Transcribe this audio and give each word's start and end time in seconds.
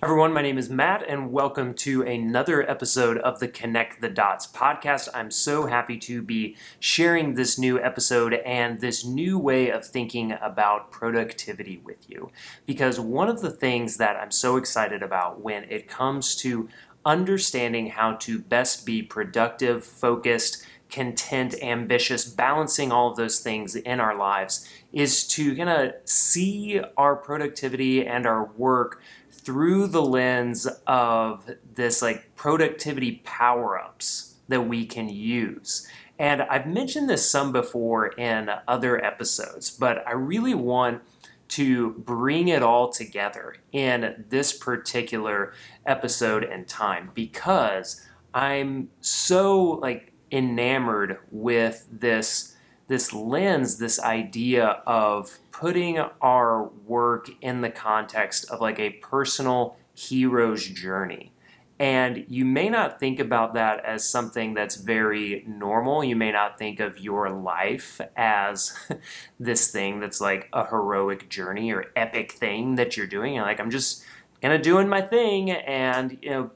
Everyone, 0.00 0.32
my 0.32 0.42
name 0.42 0.58
is 0.58 0.70
Matt, 0.70 1.02
and 1.08 1.32
welcome 1.32 1.74
to 1.74 2.02
another 2.02 2.70
episode 2.70 3.18
of 3.18 3.40
the 3.40 3.48
Connect 3.48 4.00
the 4.00 4.08
Dots 4.08 4.46
podcast. 4.46 5.08
I'm 5.12 5.32
so 5.32 5.66
happy 5.66 5.98
to 5.98 6.22
be 6.22 6.56
sharing 6.78 7.34
this 7.34 7.58
new 7.58 7.82
episode 7.82 8.34
and 8.34 8.80
this 8.80 9.04
new 9.04 9.40
way 9.40 9.70
of 9.70 9.84
thinking 9.84 10.36
about 10.40 10.92
productivity 10.92 11.78
with 11.78 12.08
you. 12.08 12.30
Because 12.64 13.00
one 13.00 13.28
of 13.28 13.40
the 13.40 13.50
things 13.50 13.96
that 13.96 14.14
I'm 14.14 14.30
so 14.30 14.56
excited 14.56 15.02
about 15.02 15.40
when 15.40 15.64
it 15.64 15.88
comes 15.88 16.36
to 16.36 16.68
understanding 17.04 17.88
how 17.88 18.12
to 18.18 18.38
best 18.38 18.86
be 18.86 19.02
productive, 19.02 19.84
focused, 19.84 20.64
content, 20.90 21.54
ambitious, 21.60 22.24
balancing 22.24 22.92
all 22.92 23.10
of 23.10 23.16
those 23.16 23.40
things 23.40 23.74
in 23.74 23.98
our 23.98 24.16
lives 24.16 24.68
is 24.92 25.26
to 25.26 25.56
kind 25.56 25.68
of 25.68 25.92
see 26.04 26.80
our 26.96 27.16
productivity 27.16 28.06
and 28.06 28.26
our 28.26 28.44
work 28.56 29.02
through 29.48 29.86
the 29.86 30.02
lens 30.02 30.66
of 30.86 31.50
this 31.72 32.02
like 32.02 32.36
productivity 32.36 33.22
power 33.24 33.80
ups 33.80 34.34
that 34.46 34.60
we 34.60 34.84
can 34.84 35.08
use. 35.08 35.88
And 36.18 36.42
I've 36.42 36.66
mentioned 36.66 37.08
this 37.08 37.30
some 37.30 37.50
before 37.50 38.08
in 38.08 38.50
other 38.68 39.02
episodes, 39.02 39.70
but 39.70 40.06
I 40.06 40.12
really 40.12 40.52
want 40.52 41.00
to 41.48 41.92
bring 41.92 42.48
it 42.48 42.62
all 42.62 42.90
together 42.90 43.56
in 43.72 44.26
this 44.28 44.52
particular 44.52 45.54
episode 45.86 46.44
and 46.44 46.68
time 46.68 47.10
because 47.14 48.06
I'm 48.34 48.90
so 49.00 49.62
like 49.80 50.12
enamored 50.30 51.20
with 51.30 51.86
this 51.90 52.54
this 52.88 53.12
lens, 53.12 53.78
this 53.78 54.00
idea 54.00 54.82
of 54.86 55.38
putting 55.52 55.98
our 56.20 56.64
work 56.86 57.30
in 57.40 57.60
the 57.60 57.70
context 57.70 58.50
of 58.50 58.60
like 58.60 58.80
a 58.80 58.90
personal 58.90 59.76
hero's 59.94 60.66
journey. 60.66 61.32
And 61.80 62.24
you 62.28 62.44
may 62.44 62.68
not 62.68 62.98
think 62.98 63.20
about 63.20 63.54
that 63.54 63.84
as 63.84 64.08
something 64.08 64.54
that's 64.54 64.74
very 64.74 65.44
normal. 65.46 66.02
You 66.02 66.16
may 66.16 66.32
not 66.32 66.58
think 66.58 66.80
of 66.80 66.98
your 66.98 67.30
life 67.30 68.00
as 68.16 68.76
this 69.40 69.70
thing 69.70 70.00
that's 70.00 70.20
like 70.20 70.48
a 70.52 70.66
heroic 70.66 71.28
journey 71.28 71.72
or 71.72 71.84
epic 71.94 72.32
thing 72.32 72.74
that 72.74 72.96
you're 72.96 73.06
doing. 73.06 73.34
You're 73.34 73.44
like, 73.44 73.60
I'm 73.60 73.70
just 73.70 74.02
kind 74.42 74.54
of 74.54 74.62
doing 74.62 74.88
my 74.88 75.02
thing. 75.02 75.52
And, 75.52 76.18
you 76.20 76.30
know, 76.30 76.50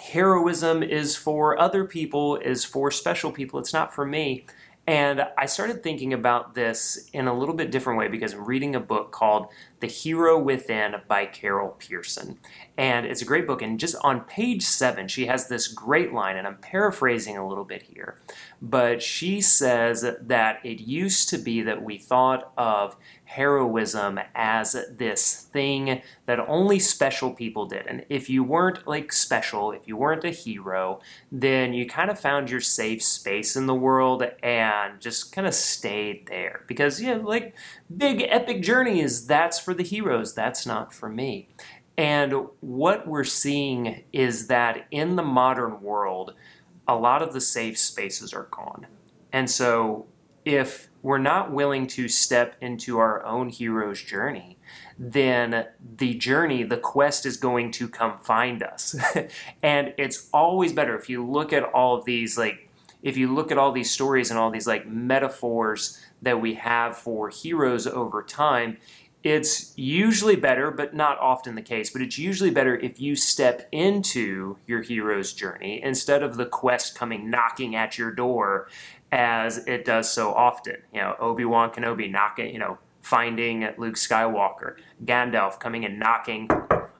heroism 0.00 0.82
is 0.82 1.14
for 1.14 1.58
other 1.60 1.84
people, 1.84 2.36
is 2.36 2.64
for 2.64 2.90
special 2.90 3.32
people. 3.32 3.58
It's 3.58 3.74
not 3.74 3.94
for 3.94 4.06
me. 4.06 4.46
And 4.88 5.22
I 5.36 5.44
started 5.44 5.82
thinking 5.82 6.14
about 6.14 6.54
this 6.54 7.10
in 7.12 7.28
a 7.28 7.38
little 7.38 7.54
bit 7.54 7.70
different 7.70 7.98
way 7.98 8.08
because 8.08 8.32
I'm 8.32 8.46
reading 8.46 8.74
a 8.74 8.80
book 8.80 9.12
called 9.12 9.48
The 9.80 9.86
Hero 9.86 10.38
Within 10.38 10.96
by 11.06 11.26
Carol 11.26 11.76
Pearson. 11.78 12.38
And 12.76 13.06
it's 13.06 13.22
a 13.22 13.26
great 13.26 13.46
book. 13.46 13.62
And 13.62 13.78
just 13.78 13.96
on 14.02 14.20
page 14.20 14.62
seven, 14.62 15.08
she 15.08 15.26
has 15.26 15.48
this 15.48 15.68
great 15.68 16.12
line, 16.12 16.36
and 16.36 16.46
I'm 16.46 16.58
paraphrasing 16.58 17.36
a 17.36 17.46
little 17.46 17.64
bit 17.64 17.82
here. 17.82 18.18
But 18.60 19.02
she 19.02 19.40
says 19.40 20.04
that 20.20 20.60
it 20.64 20.80
used 20.80 21.28
to 21.30 21.38
be 21.38 21.62
that 21.62 21.82
we 21.82 21.98
thought 21.98 22.52
of 22.56 22.96
heroism 23.24 24.18
as 24.34 24.72
this 24.90 25.48
thing 25.52 26.00
that 26.26 26.40
only 26.48 26.78
special 26.78 27.32
people 27.32 27.66
did. 27.66 27.86
And 27.86 28.06
if 28.08 28.30
you 28.30 28.42
weren't 28.42 28.86
like 28.86 29.12
special, 29.12 29.70
if 29.72 29.86
you 29.86 29.96
weren't 29.96 30.24
a 30.24 30.30
hero, 30.30 31.00
then 31.30 31.74
you 31.74 31.86
kind 31.86 32.10
of 32.10 32.18
found 32.18 32.50
your 32.50 32.62
safe 32.62 33.02
space 33.02 33.54
in 33.54 33.66
the 33.66 33.74
world 33.74 34.24
and 34.42 35.00
just 35.00 35.30
kind 35.32 35.46
of 35.46 35.54
stayed 35.54 36.26
there. 36.26 36.62
Because, 36.66 37.02
you 37.02 37.14
know, 37.14 37.20
like 37.22 37.54
big 37.94 38.22
epic 38.28 38.62
journeys, 38.62 39.26
that's 39.26 39.58
for 39.58 39.74
the 39.74 39.82
heroes, 39.82 40.34
that's 40.34 40.66
not 40.66 40.92
for 40.92 41.08
me. 41.08 41.48
And 41.96 42.46
what 42.60 43.08
we're 43.08 43.24
seeing 43.24 44.04
is 44.12 44.46
that 44.46 44.86
in 44.90 45.16
the 45.16 45.22
modern 45.22 45.82
world, 45.82 46.34
a 46.86 46.94
lot 46.94 47.22
of 47.22 47.32
the 47.32 47.40
safe 47.40 47.78
spaces 47.78 48.32
are 48.32 48.48
gone. 48.50 48.86
And 49.32 49.50
so 49.50 50.06
if 50.44 50.88
we're 51.02 51.18
not 51.18 51.52
willing 51.52 51.86
to 51.86 52.08
step 52.08 52.56
into 52.60 52.98
our 52.98 53.24
own 53.24 53.48
hero's 53.48 54.02
journey, 54.02 54.58
then 54.98 55.66
the 55.96 56.14
journey, 56.14 56.62
the 56.62 56.76
quest 56.76 57.26
is 57.26 57.36
going 57.36 57.70
to 57.72 57.88
come 57.88 58.18
find 58.18 58.62
us. 58.62 58.96
and 59.62 59.92
it's 59.98 60.28
always 60.32 60.72
better 60.72 60.96
if 60.96 61.08
you 61.08 61.26
look 61.26 61.52
at 61.52 61.64
all 61.64 61.96
of 61.96 62.04
these, 62.04 62.38
like, 62.38 62.68
if 63.02 63.16
you 63.16 63.32
look 63.32 63.52
at 63.52 63.58
all 63.58 63.70
these 63.70 63.90
stories 63.90 64.30
and 64.30 64.38
all 64.38 64.50
these, 64.50 64.66
like, 64.66 64.86
metaphors 64.86 66.00
that 66.22 66.40
we 66.40 66.54
have 66.54 66.96
for 66.96 67.28
heroes 67.28 67.86
over 67.86 68.22
time, 68.22 68.78
it's 69.24 69.76
usually 69.76 70.36
better, 70.36 70.70
but 70.70 70.94
not 70.94 71.18
often 71.18 71.54
the 71.54 71.62
case, 71.62 71.90
but 71.90 72.02
it's 72.02 72.18
usually 72.18 72.50
better 72.50 72.76
if 72.76 73.00
you 73.00 73.16
step 73.16 73.68
into 73.72 74.56
your 74.66 74.82
hero's 74.82 75.32
journey 75.32 75.82
instead 75.82 76.22
of 76.22 76.36
the 76.36 76.46
quest 76.46 76.94
coming 76.94 77.28
knocking 77.28 77.74
at 77.74 77.98
your 77.98 78.12
door 78.12 78.68
as 79.10 79.58
it 79.66 79.84
does 79.84 80.10
so 80.10 80.32
often. 80.32 80.76
You 80.92 81.00
know, 81.00 81.16
Obi 81.18 81.44
Wan 81.44 81.70
Kenobi 81.70 82.10
knocking, 82.10 82.52
you 82.52 82.58
know, 82.58 82.78
finding 83.02 83.68
Luke 83.76 83.96
Skywalker, 83.96 84.76
Gandalf 85.04 85.58
coming 85.58 85.84
and 85.84 85.98
knocking 85.98 86.48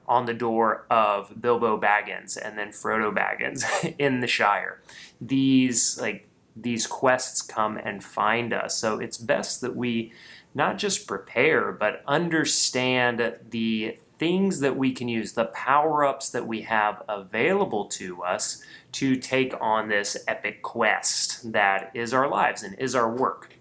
on 0.07 0.25
the 0.25 0.33
door 0.33 0.85
of 0.89 1.39
Bilbo 1.39 1.79
Baggins 1.79 2.35
and 2.35 2.57
then 2.57 2.69
Frodo 2.69 3.15
Baggins 3.15 3.95
in 3.99 4.19
the 4.19 4.27
Shire. 4.27 4.81
These 5.21 5.99
like 6.01 6.27
these 6.61 6.87
quests 6.87 7.41
come 7.41 7.77
and 7.77 8.03
find 8.03 8.53
us. 8.53 8.75
So 8.77 8.99
it's 8.99 9.17
best 9.17 9.61
that 9.61 9.75
we 9.75 10.13
not 10.53 10.77
just 10.77 11.07
prepare, 11.07 11.71
but 11.71 12.01
understand 12.07 13.37
the 13.49 13.97
things 14.17 14.59
that 14.59 14.75
we 14.75 14.91
can 14.91 15.07
use, 15.07 15.33
the 15.33 15.45
power 15.45 16.05
ups 16.05 16.29
that 16.29 16.45
we 16.45 16.61
have 16.61 17.01
available 17.07 17.85
to 17.85 18.21
us 18.21 18.61
to 18.91 19.15
take 19.15 19.53
on 19.61 19.87
this 19.87 20.17
epic 20.27 20.61
quest 20.61 21.51
that 21.53 21.91
is 21.93 22.13
our 22.13 22.27
lives 22.27 22.63
and 22.63 22.77
is 22.77 22.95
our 22.95 23.09
work. 23.09 23.53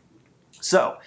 So, 0.60 0.98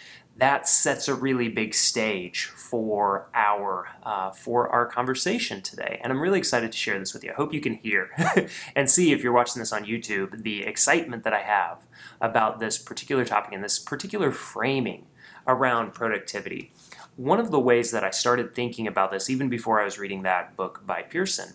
that 0.42 0.68
sets 0.68 1.08
a 1.08 1.14
really 1.14 1.50
big 1.50 1.72
stage 1.72 2.46
for 2.48 3.30
our 3.36 3.90
uh, 4.02 4.32
for 4.32 4.68
our 4.70 4.88
conversation 4.88 5.62
today, 5.62 6.02
and 6.04 6.12
I'm 6.12 6.20
really 6.20 6.40
excited 6.40 6.72
to 6.72 6.78
share 6.80 6.98
this 6.98 7.14
with 7.14 7.24
you. 7.24 7.30
I 7.30 7.36
hope 7.36 7.54
you 7.54 7.62
can 7.62 7.76
hear 7.76 8.10
and 8.76 8.90
see 8.90 9.12
if 9.12 9.22
you're 9.22 9.34
watching 9.34 9.60
this 9.60 9.72
on 9.72 9.86
YouTube 9.86 10.42
the 10.42 10.64
excitement 10.64 11.24
that 11.26 11.34
I 11.34 11.42
have 11.42 11.86
about 12.20 12.60
this 12.60 12.80
particular 12.80 13.24
topic 13.24 13.54
and 13.54 13.64
this 13.64 13.78
particular 13.78 14.32
framing 14.32 15.06
around 15.48 15.94
productivity. 15.94 16.72
One 17.18 17.40
of 17.40 17.52
the 17.52 17.60
ways 17.60 17.92
that 17.92 18.04
I 18.04 18.10
started 18.10 18.56
thinking 18.56 18.88
about 18.88 19.12
this, 19.12 19.30
even 19.30 19.48
before 19.48 19.80
I 19.80 19.86
was 19.86 20.00
reading 20.00 20.24
that 20.24 20.58
book 20.58 20.82
by 20.88 21.04
Pearson, 21.04 21.54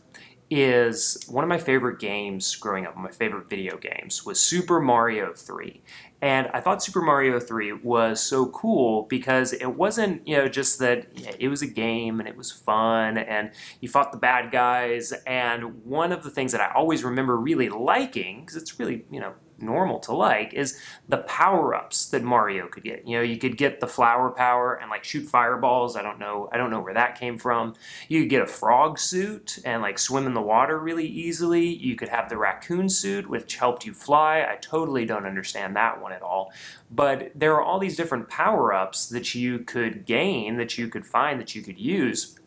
is 0.49 1.25
one 1.29 1.43
of 1.43 1.49
my 1.49 1.59
favorite 1.59 1.99
games 1.99 2.55
growing 2.55 2.87
up, 2.87 2.97
my 2.97 3.11
favorite 3.11 3.51
video 3.51 3.77
games, 3.77 4.25
was 4.25 4.39
Super 4.39 4.81
Mario 4.81 5.33
3. 5.33 5.83
And 6.23 6.49
I 6.55 6.61
thought 6.61 6.83
Super 6.83 7.03
Mario 7.03 7.39
3 7.39 7.75
was 7.75 8.23
so 8.23 8.47
cool 8.47 9.03
because 9.03 9.53
it 9.53 9.67
wasn't, 9.67 10.27
you 10.27 10.37
know, 10.37 10.49
just 10.49 10.79
that 10.79 11.09
it 11.39 11.49
was 11.49 11.61
a 11.63 11.67
game 11.67 12.21
and 12.21 12.29
it 12.29 12.37
was 12.37 12.51
fun 12.51 13.19
and 13.19 13.51
you 13.81 13.89
fought 13.89 14.13
the 14.13 14.19
bad 14.19 14.51
guys. 14.51 15.13
And 15.27 15.85
one 15.85 16.13
of 16.13 16.23
the 16.23 16.31
things 16.31 16.53
that 16.53 16.61
I 16.61 16.73
always 16.75 17.05
remember 17.05 17.37
really 17.37 17.69
liking, 17.69 18.41
because 18.41 18.57
it's 18.57 18.79
really, 18.81 19.05
you 19.11 19.21
know, 19.21 19.35
normal 19.59 19.99
to 20.01 20.13
like 20.13 20.53
is 20.55 20.79
the 21.09 21.19
power 21.19 21.75
ups 21.75 22.07
that 22.07 22.23
Mario 22.23 22.67
could 22.69 22.85
get. 22.85 23.07
You 23.07 23.19
know, 23.19 23.23
you 23.23 23.37
could 23.37 23.57
get 23.57 23.81
the 23.81 23.87
flower 23.87 24.31
power 24.31 24.75
and 24.75 24.91
like 24.91 25.05
shoot 25.05 25.27
fireballs. 25.27 25.97
I 25.97 26.03
don't 26.03 26.19
know. 26.19 26.49
I 26.53 26.57
don't 26.57 26.71
know 26.71 26.81
where 26.81 26.95
that 26.95 27.19
came 27.19 27.39
from. 27.39 27.75
You 28.09 28.23
could 28.23 28.31
get 28.31 28.43
a 28.43 28.47
frog 28.47 28.99
suit 28.99 29.59
and 29.65 29.83
like 29.83 29.99
swim 29.99 30.27
in 30.27 30.35
the 30.35 30.43
water 30.43 30.79
really 30.79 31.07
easily. 31.07 31.67
You 31.67 31.97
could 31.97 32.09
have 32.09 32.29
the 32.29 32.37
raccoon 32.37 32.89
suit, 32.89 33.29
which 33.29 33.57
helped 33.57 33.87
you 33.87 33.93
fly. 33.93 34.47
I 34.49 34.57
totally 34.57 35.05
don't 35.05 35.27
understand 35.27 35.77
that 35.77 36.01
one 36.01 36.13
at 36.13 36.23
all. 36.23 36.53
But 36.91 37.33
there 37.35 37.55
are 37.55 37.63
all 37.63 37.79
these 37.79 37.97
different 37.97 38.29
power 38.29 38.73
ups 38.73 39.09
that 39.09 39.35
you 39.35 39.61
could 39.61 40.07
gain, 40.07 40.57
that 40.57 40.79
you 40.79 40.89
could 40.89 41.07
find, 41.07 41.41
that 41.41 41.55
you 41.55 41.63
could 41.63 41.79
use 41.79 42.39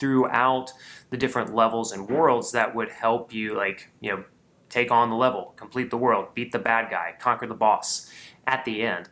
throughout 0.00 0.72
the 1.10 1.16
different 1.16 1.54
levels 1.54 1.92
and 1.92 2.08
worlds 2.08 2.52
that 2.52 2.74
would 2.74 2.88
help 2.88 3.32
you 3.32 3.54
like 3.54 3.90
you 4.00 4.10
know 4.10 4.24
take 4.70 4.90
on 4.90 5.10
the 5.10 5.16
level, 5.16 5.52
complete 5.56 5.90
the 5.90 5.98
world, 5.98 6.28
beat 6.34 6.52
the 6.52 6.58
bad 6.58 6.90
guy, 6.90 7.14
conquer 7.18 7.46
the 7.46 7.54
boss 7.54 8.10
at 8.46 8.64
the 8.64 8.82
end. 8.82 9.08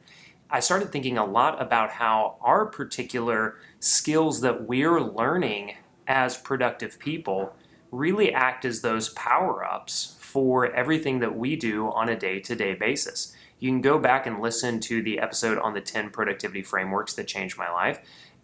I 0.51 0.61
started 0.61 0.91
thinking 0.91 1.19
a 1.19 1.27
lot 1.27 1.61
about 1.61 1.91
how 1.91 2.39
our 2.41 2.65
particular 2.67 3.57
skills 3.81 4.41
that 4.41 4.67
we're 4.67 5.01
learning 5.01 5.75
as 6.07 6.39
productive 6.39 6.99
people 6.99 7.55
really 7.91 8.33
act 8.33 8.65
as 8.65 8.81
those 8.81 9.11
power 9.11 9.65
ups 9.65 10.17
for 10.21 10.73
everything 10.73 11.19
that 11.21 11.37
we 11.37 11.57
do 11.57 11.89
on 11.89 12.09
a 12.09 12.19
day 12.19 12.41
to 12.41 12.55
day 12.55 12.75
basis. 12.75 13.35
You 13.59 13.71
can 13.71 13.81
go 13.81 13.99
back 13.99 14.27
and 14.27 14.41
listen 14.41 14.81
to 14.81 15.03
the 15.03 15.19
episode 15.19 15.59
on 15.59 15.75
the 15.75 15.81
10 15.81 16.11
productivity 16.11 16.63
frameworks 16.63 17.15
that 17.15 17.27
changed 17.27 17.59
my 17.59 17.71
life. 17.71 18.01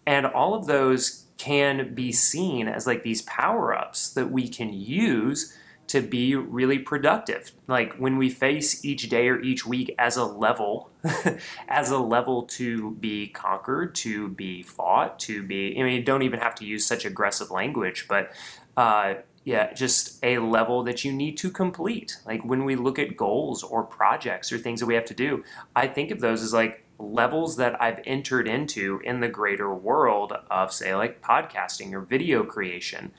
And 0.06 0.26
all 0.26 0.54
of 0.54 0.66
those 0.66 1.26
can 1.38 1.94
be 1.94 2.12
seen 2.12 2.68
as 2.68 2.86
like 2.86 3.02
these 3.02 3.22
power 3.22 3.76
ups 3.76 4.12
that 4.12 4.30
we 4.30 4.48
can 4.48 4.72
use 4.72 5.56
to 5.86 6.00
be 6.00 6.34
really 6.34 6.78
productive. 6.78 7.52
Like 7.66 7.94
when 7.96 8.16
we 8.16 8.30
face 8.30 8.84
each 8.84 9.08
day 9.08 9.28
or 9.28 9.40
each 9.40 9.66
week 9.66 9.94
as 9.98 10.16
a 10.16 10.24
level, 10.24 10.90
as 11.68 11.90
a 11.90 11.98
level 11.98 12.44
to 12.44 12.92
be 12.92 13.28
conquered, 13.28 13.94
to 13.96 14.28
be 14.28 14.62
fought, 14.62 15.18
to 15.20 15.42
be, 15.42 15.78
I 15.78 15.82
mean, 15.82 15.94
you 15.94 16.02
don't 16.02 16.22
even 16.22 16.40
have 16.40 16.54
to 16.56 16.64
use 16.64 16.86
such 16.86 17.04
aggressive 17.04 17.50
language, 17.50 18.06
but 18.08 18.32
uh, 18.76 19.14
yeah, 19.44 19.72
just 19.74 20.18
a 20.24 20.38
level 20.38 20.82
that 20.84 21.04
you 21.04 21.12
need 21.12 21.36
to 21.38 21.50
complete. 21.50 22.18
Like 22.24 22.44
when 22.44 22.64
we 22.64 22.76
look 22.76 22.98
at 22.98 23.16
goals 23.16 23.62
or 23.62 23.82
projects 23.82 24.50
or 24.50 24.58
things 24.58 24.80
that 24.80 24.86
we 24.86 24.94
have 24.94 25.04
to 25.06 25.14
do, 25.14 25.44
I 25.76 25.86
think 25.86 26.10
of 26.10 26.20
those 26.20 26.42
as 26.42 26.54
like 26.54 26.84
levels 26.98 27.56
that 27.56 27.80
I've 27.80 28.00
entered 28.06 28.48
into 28.48 29.00
in 29.04 29.20
the 29.20 29.28
greater 29.28 29.74
world 29.74 30.32
of, 30.50 30.72
say, 30.72 30.94
like 30.94 31.20
podcasting 31.20 31.92
or 31.92 32.00
video 32.00 32.44
creation 32.44 33.12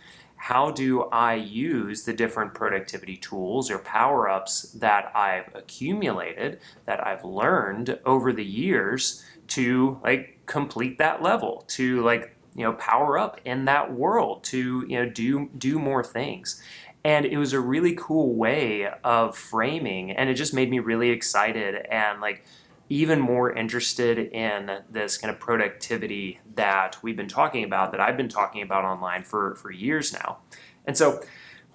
how 0.45 0.69
do 0.69 1.01
I 1.06 1.33
use 1.33 2.03
the 2.03 2.13
different 2.13 2.53
productivity 2.53 3.18
tools 3.18 3.71
or 3.71 3.80
power 3.80 4.30
ups 4.30 4.62
that 4.74 5.12
I've 5.15 5.50
accumulated, 5.56 6.59
that 6.86 7.03
I've 7.03 7.25
learned 7.25 7.97
over 8.06 8.31
the 8.31 8.45
years 8.45 9.25
to 9.47 10.00
like 10.03 10.38
complete 10.45 11.00
that 11.00 11.24
level, 11.24 11.63
to 11.69 12.03
like, 12.03 12.36
you 12.56 12.63
know, 12.63 12.74
power 12.74 13.18
up 13.18 13.42
in 13.44 13.65
that 13.65 13.92
world, 13.92 14.44
to, 14.44 14.86
you 14.88 15.00
know, 15.00 15.09
do 15.09 15.50
do 15.57 15.80
more 15.80 16.03
things. 16.03 16.62
And 17.03 17.25
it 17.25 17.39
was 17.39 17.53
a 17.53 17.59
really 17.59 17.95
cool 17.97 18.36
way 18.36 18.88
of 19.03 19.36
framing 19.36 20.12
and 20.12 20.30
it 20.30 20.36
just 20.36 20.53
made 20.53 20.69
me 20.69 20.77
really 20.77 21.09
excited 21.09 21.88
and 21.89 22.21
like 22.21 22.45
even 22.90 23.20
more 23.20 23.52
interested 23.52 24.18
in 24.18 24.80
this 24.90 25.18
kind 25.18 25.34
of 25.34 25.40
productivity 25.40 26.40
that 26.56 26.98
we've 27.02 27.18
been 27.18 27.28
talking 27.28 27.64
about, 27.64 27.92
that 27.92 28.00
I've 28.00 28.18
been 28.18 28.30
talking 28.30 28.62
about 28.62 28.86
online 28.86 29.24
for, 29.24 29.56
for 29.56 29.72
years 29.72 30.14
now. 30.14 30.38
And 30.86 30.96
so 30.98 31.24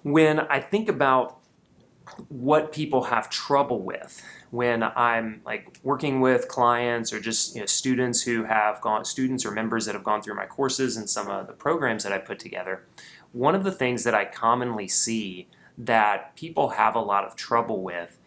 when 0.03 0.39
I 0.39 0.59
think 0.59 0.87
about 0.87 1.37
what 2.29 2.71
people 2.71 3.03
have 3.03 3.29
trouble 3.29 3.81
with 3.81 4.23
when 4.49 4.83
I'm 4.83 5.41
like 5.45 5.79
working 5.81 6.19
with 6.19 6.47
clients 6.49 7.13
or 7.13 7.19
just 7.19 7.55
you 7.55 7.61
know, 7.61 7.65
students 7.65 8.21
who 8.21 8.43
have 8.43 8.81
gone, 8.81 9.05
students 9.05 9.45
or 9.45 9.51
members 9.51 9.85
that 9.85 9.95
have 9.95 10.03
gone 10.03 10.21
through 10.21 10.35
my 10.35 10.45
courses 10.45 10.97
and 10.97 11.09
some 11.09 11.29
of 11.29 11.47
the 11.47 11.53
programs 11.53 12.03
that 12.03 12.11
I 12.11 12.17
put 12.17 12.37
together, 12.37 12.83
one 13.31 13.55
of 13.55 13.63
the 13.63 13.71
things 13.71 14.03
that 14.03 14.13
I 14.13 14.25
commonly 14.25 14.89
see 14.89 15.47
that 15.77 16.35
people 16.35 16.69
have 16.69 16.95
a 16.95 16.99
lot 16.99 17.23
of 17.23 17.35
trouble 17.35 17.81
with 17.81 18.17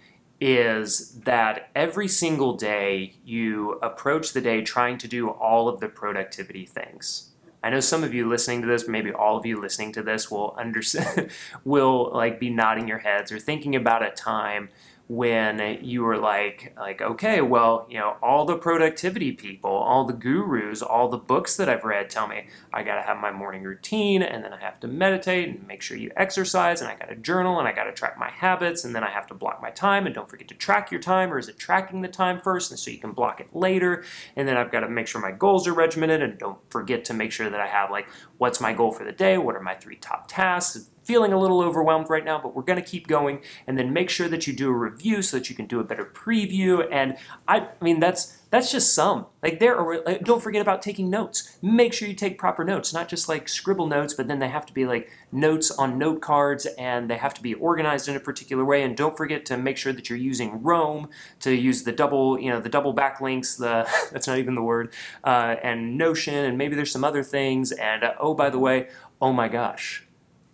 is 0.40 1.20
that 1.24 1.70
every 1.74 2.08
single 2.08 2.54
day 2.54 3.14
you 3.24 3.72
approach 3.82 4.32
the 4.32 4.40
day 4.40 4.62
trying 4.62 4.98
to 4.98 5.08
do 5.08 5.28
all 5.28 5.68
of 5.68 5.80
the 5.80 5.88
productivity 5.88 6.66
things. 6.66 7.30
I 7.62 7.70
know 7.70 7.80
some 7.80 8.04
of 8.04 8.12
you 8.12 8.28
listening 8.28 8.60
to 8.60 8.66
this, 8.66 8.86
maybe 8.86 9.10
all 9.10 9.38
of 9.38 9.46
you 9.46 9.58
listening 9.58 9.92
to 9.92 10.02
this 10.02 10.30
will 10.30 10.54
understand 10.58 11.30
will 11.64 12.10
like 12.12 12.38
be 12.38 12.50
nodding 12.50 12.86
your 12.88 12.98
heads 12.98 13.32
or 13.32 13.38
thinking 13.38 13.74
about 13.74 14.02
a 14.02 14.10
time 14.10 14.68
when 15.06 15.78
you 15.82 16.02
were 16.02 16.16
like 16.16 16.74
like 16.78 17.02
okay 17.02 17.42
well 17.42 17.86
you 17.90 17.98
know 17.98 18.16
all 18.22 18.46
the 18.46 18.56
productivity 18.56 19.32
people 19.32 19.70
all 19.70 20.06
the 20.06 20.14
gurus 20.14 20.80
all 20.80 21.10
the 21.10 21.18
books 21.18 21.56
that 21.56 21.68
i've 21.68 21.84
read 21.84 22.08
tell 22.08 22.26
me 22.26 22.46
i 22.72 22.82
got 22.82 22.94
to 22.94 23.02
have 23.02 23.18
my 23.18 23.30
morning 23.30 23.62
routine 23.62 24.22
and 24.22 24.42
then 24.42 24.54
i 24.54 24.58
have 24.58 24.80
to 24.80 24.88
meditate 24.88 25.50
and 25.50 25.66
make 25.66 25.82
sure 25.82 25.94
you 25.94 26.10
exercise 26.16 26.80
and 26.80 26.88
i 26.88 26.96
got 26.96 27.10
to 27.10 27.16
journal 27.16 27.58
and 27.58 27.68
i 27.68 27.72
got 27.72 27.84
to 27.84 27.92
track 27.92 28.18
my 28.18 28.30
habits 28.30 28.82
and 28.82 28.94
then 28.94 29.04
i 29.04 29.10
have 29.10 29.26
to 29.26 29.34
block 29.34 29.60
my 29.60 29.70
time 29.70 30.06
and 30.06 30.14
don't 30.14 30.30
forget 30.30 30.48
to 30.48 30.54
track 30.54 30.90
your 30.90 31.00
time 31.00 31.30
or 31.30 31.38
is 31.38 31.50
it 31.50 31.58
tracking 31.58 32.00
the 32.00 32.08
time 32.08 32.40
first 32.40 32.70
and 32.70 32.80
so 32.80 32.90
you 32.90 32.98
can 32.98 33.12
block 33.12 33.40
it 33.40 33.54
later 33.54 34.02
and 34.36 34.48
then 34.48 34.56
i've 34.56 34.72
got 34.72 34.80
to 34.80 34.88
make 34.88 35.06
sure 35.06 35.20
my 35.20 35.32
goals 35.32 35.68
are 35.68 35.74
regimented 35.74 36.22
and 36.22 36.38
don't 36.38 36.58
forget 36.70 37.04
to 37.04 37.12
make 37.12 37.30
sure 37.30 37.50
that 37.50 37.60
i 37.60 37.66
have 37.66 37.90
like 37.90 38.08
what's 38.38 38.58
my 38.58 38.72
goal 38.72 38.90
for 38.90 39.04
the 39.04 39.12
day 39.12 39.36
what 39.36 39.54
are 39.54 39.60
my 39.60 39.74
three 39.74 39.96
top 39.96 40.26
tasks 40.28 40.88
feeling 41.04 41.32
a 41.32 41.38
little 41.38 41.60
overwhelmed 41.60 42.10
right 42.10 42.24
now, 42.24 42.40
but 42.40 42.54
we're 42.54 42.62
going 42.62 42.82
to 42.82 42.88
keep 42.88 43.06
going. 43.06 43.40
And 43.66 43.78
then 43.78 43.92
make 43.92 44.10
sure 44.10 44.28
that 44.28 44.46
you 44.46 44.52
do 44.52 44.68
a 44.68 44.72
review 44.72 45.22
so 45.22 45.38
that 45.38 45.48
you 45.48 45.56
can 45.56 45.66
do 45.66 45.80
a 45.80 45.84
better 45.84 46.04
preview. 46.04 46.86
And 46.90 47.16
I, 47.46 47.60
I 47.60 47.84
mean, 47.84 48.00
that's 48.00 48.40
that's 48.54 48.70
just 48.70 48.94
some. 48.94 49.26
Like 49.42 49.58
there 49.58 49.76
are. 49.76 50.18
Don't 50.18 50.40
forget 50.40 50.62
about 50.62 50.80
taking 50.80 51.10
notes. 51.10 51.58
Make 51.60 51.92
sure 51.92 52.06
you 52.06 52.14
take 52.14 52.38
proper 52.38 52.62
notes, 52.62 52.94
not 52.94 53.08
just 53.08 53.28
like 53.28 53.48
scribble 53.48 53.88
notes, 53.88 54.14
but 54.14 54.28
then 54.28 54.38
they 54.38 54.46
have 54.46 54.64
to 54.66 54.72
be 54.72 54.86
like 54.86 55.10
notes 55.32 55.72
on 55.72 55.98
note 55.98 56.20
cards, 56.20 56.64
and 56.78 57.10
they 57.10 57.16
have 57.16 57.34
to 57.34 57.42
be 57.42 57.54
organized 57.54 58.06
in 58.08 58.14
a 58.14 58.20
particular 58.20 58.64
way. 58.64 58.84
And 58.84 58.96
don't 58.96 59.16
forget 59.16 59.44
to 59.46 59.56
make 59.56 59.76
sure 59.76 59.92
that 59.92 60.08
you're 60.08 60.16
using 60.16 60.62
Roam 60.62 61.08
to 61.40 61.52
use 61.52 61.82
the 61.82 61.90
double, 61.90 62.38
you 62.38 62.48
know, 62.48 62.60
the 62.60 62.68
double 62.68 62.94
backlinks. 62.94 63.58
The 63.58 63.90
that's 64.12 64.28
not 64.28 64.38
even 64.38 64.54
the 64.54 64.62
word. 64.62 64.94
Uh, 65.24 65.56
and 65.60 65.98
Notion, 65.98 66.36
and 66.44 66.56
maybe 66.56 66.76
there's 66.76 66.92
some 66.92 67.02
other 67.02 67.24
things. 67.24 67.72
And 67.72 68.04
uh, 68.04 68.14
oh, 68.20 68.34
by 68.34 68.50
the 68.50 68.60
way, 68.60 68.88
oh 69.20 69.32
my 69.32 69.48
gosh 69.48 70.03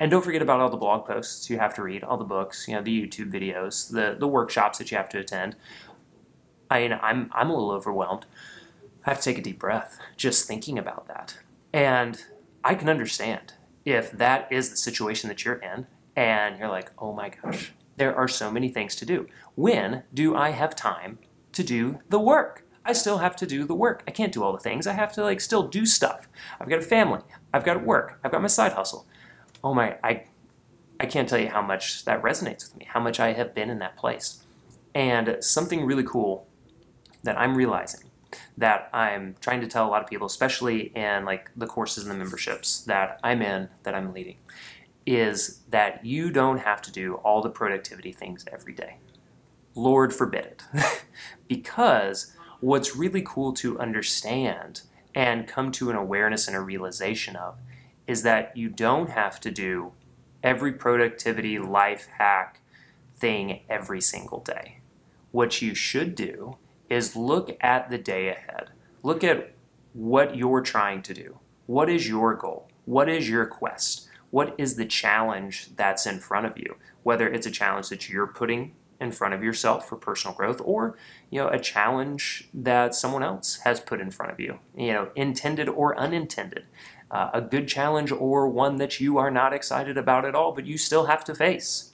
and 0.01 0.11
don't 0.11 0.25
forget 0.25 0.41
about 0.41 0.61
all 0.61 0.71
the 0.71 0.79
blog 0.79 1.07
posts 1.07 1.51
you 1.51 1.59
have 1.59 1.75
to 1.75 1.83
read, 1.83 2.03
all 2.03 2.17
the 2.17 2.25
books, 2.25 2.67
you 2.67 2.75
know, 2.75 2.81
the 2.81 3.07
YouTube 3.07 3.31
videos, 3.31 3.93
the, 3.93 4.17
the 4.19 4.27
workshops 4.27 4.79
that 4.79 4.91
you 4.91 4.97
have 4.97 5.11
to 5.11 5.19
attend. 5.19 5.57
I 6.71 6.81
mean, 6.81 6.99
I'm, 7.03 7.31
I'm 7.35 7.51
a 7.51 7.53
little 7.53 7.71
overwhelmed. 7.71 8.25
I 9.05 9.11
have 9.11 9.19
to 9.19 9.25
take 9.25 9.39
a 9.39 9.43
deep 9.43 9.59
breath 9.59 9.99
just 10.17 10.49
thinking 10.49 10.79
about 10.79 11.07
that. 11.09 11.39
And 11.75 12.25
I 12.65 12.75
can 12.75 12.89
understand 12.89 13.53
if 13.85 14.11
that 14.13 14.51
is 14.51 14.71
the 14.71 14.77
situation 14.77 15.29
that 15.29 15.45
you're 15.45 15.57
in 15.57 15.87
and 16.17 16.59
you're 16.59 16.69
like, 16.69 16.93
oh 16.99 17.13
my 17.13 17.29
gosh, 17.29 17.73
there 17.97 18.17
are 18.17 18.29
so 18.29 18.51
many 18.51 18.71
things 18.71 18.97
to 18.97 19.05
do. 19.05 19.27
When 19.55 20.05
do 20.15 20.35
I 20.35 20.51
have 20.51 20.75
time 20.75 21.19
to 21.53 21.63
do 21.63 21.99
the 22.09 22.19
work? 22.19 22.65
I 22.87 22.95
still 22.95 23.19
have 23.19 23.37
to 23.37 23.47
do 23.47 23.67
the 23.67 23.75
work. 23.75 24.03
I 24.09 24.11
can't 24.13 24.33
do 24.33 24.43
all 24.43 24.53
the 24.53 24.59
things. 24.59 24.87
I 24.87 24.95
have 24.95 25.13
to 25.13 25.23
like 25.23 25.43
still 25.43 25.69
do 25.69 25.85
stuff. 25.85 26.27
I've 26.59 26.71
got 26.71 26.79
a 26.79 26.83
family. 26.83 27.21
I've 27.53 27.65
got 27.65 27.85
work. 27.85 28.19
I've 28.25 28.33
got 28.33 28.41
my 28.41 28.49
side 28.49 28.73
hustle 28.73 29.07
oh 29.63 29.75
my, 29.75 29.97
I, 30.03 30.25
I 30.99 31.07
can't 31.07 31.29
tell 31.29 31.39
you 31.39 31.49
how 31.49 31.63
much 31.63 32.05
that 32.05 32.23
resonates 32.23 32.65
with 32.65 32.77
me, 32.77 32.87
how 32.89 33.01
much 33.01 33.21
I 33.21 33.33
have 33.33 33.55
been 33.55 33.71
in 33.71 33.79
that 33.81 33.97
place. 33.97 34.43
And 34.95 35.37
something 35.41 35.85
really 35.85 36.05
cool 36.05 36.47
that 37.23 37.39
I'm 37.39 37.57
realizing 37.57 38.11
that 38.57 38.91
I'm 38.93 39.37
trying 39.41 39.61
to 39.61 39.67
tell 39.67 39.87
a 39.87 39.91
lot 39.91 40.03
of 40.03 40.09
people, 40.09 40.27
especially 40.27 40.93
in 40.95 41.25
like 41.25 41.51
the 41.57 41.67
courses 41.67 42.05
and 42.05 42.13
the 42.13 42.19
memberships 42.19 42.83
that 42.83 43.19
I'm 43.23 43.43
in, 43.43 43.69
that 43.83 43.95
I'm 43.95 44.13
leading, 44.13 44.37
is 45.07 45.61
that 45.71 46.05
you 46.05 46.31
don't 46.31 46.59
have 46.59 46.83
to 46.83 46.93
do 46.93 47.15
all 47.17 47.43
the 47.43 47.51
productivity 47.51 48.13
things 48.13 48.45
every 48.53 48.73
day. 48.73 48.99
Lord 49.75 50.13
forbid 50.13 50.45
it. 50.45 50.63
because 51.49 52.37
what's 52.61 52.95
really 52.95 53.23
cool 53.23 53.53
to 53.55 53.79
understand 53.79 54.83
and 55.15 55.49
come 55.49 55.73
to 55.73 55.91
an 55.91 55.97
awareness 55.97 56.47
and 56.47 56.57
a 56.57 56.61
realization 56.61 57.37
of 57.37 57.57
is 58.11 58.25
that 58.25 58.57
you 58.57 58.69
don't 58.69 59.11
have 59.11 59.39
to 59.39 59.53
do 59.53 59.93
every 60.43 60.73
productivity 60.73 61.61
life 61.61 62.09
hack 62.19 62.61
thing 63.15 63.61
every 63.69 64.01
single 64.01 64.41
day. 64.41 64.81
What 65.31 65.63
you 65.63 65.77
should 65.77 66.17
do 66.17 66.57
is 66.89 67.15
look 67.15 67.57
at 67.61 67.89
the 67.89 67.99
day 67.99 68.29
ahead. 68.29 68.71
Look 69.05 69.23
at 69.23 69.53
what 69.93 70.35
you're 70.35 70.61
trying 70.61 71.03
to 71.03 71.15
do. 71.15 71.39
What 71.67 71.89
is 71.89 72.09
your 72.09 72.35
goal? 72.35 72.69
What 72.85 73.09
is 73.09 73.29
your 73.29 73.47
quest? 73.47 74.09
What 74.31 74.57
is 74.59 74.75
the 74.75 74.87
challenge 74.87 75.77
that's 75.77 76.05
in 76.05 76.19
front 76.19 76.47
of 76.47 76.59
you? 76.59 76.79
Whether 77.05 77.29
it's 77.29 77.47
a 77.47 77.51
challenge 77.53 77.91
that 77.91 78.09
you're 78.09 78.27
putting 78.27 78.75
in 79.01 79.13
front 79.13 79.35
of 79.35 79.43
yourself 79.45 79.89
for 79.89 79.97
personal 79.97 80.37
growth 80.37 80.61
or 80.65 80.97
you 81.31 81.41
know 81.41 81.49
a 81.49 81.59
challenge 81.59 82.49
that 82.53 82.95
someone 82.95 83.23
else 83.23 83.61
has 83.65 83.81
put 83.81 83.99
in 84.01 84.11
front 84.11 84.31
of 84.31 84.39
you 84.39 84.59
you 84.77 84.93
know 84.93 85.09
intended 85.17 85.69
or 85.69 85.99
unintended 85.99 86.67
uh, 87.11 87.31
a 87.33 87.41
good 87.41 87.67
challenge 87.67 88.13
or 88.13 88.49
one 88.49 88.77
that 88.77 89.01
you 89.01 89.19
are 89.19 89.31
not 89.31 89.53
excited 89.53 89.99
about 89.99 90.25
at 90.25 90.35
all, 90.35 90.53
but 90.53 90.67
you 90.67 90.79
still 90.79 91.07
have 91.07 91.25
to 91.25 91.35
face. 91.35 91.93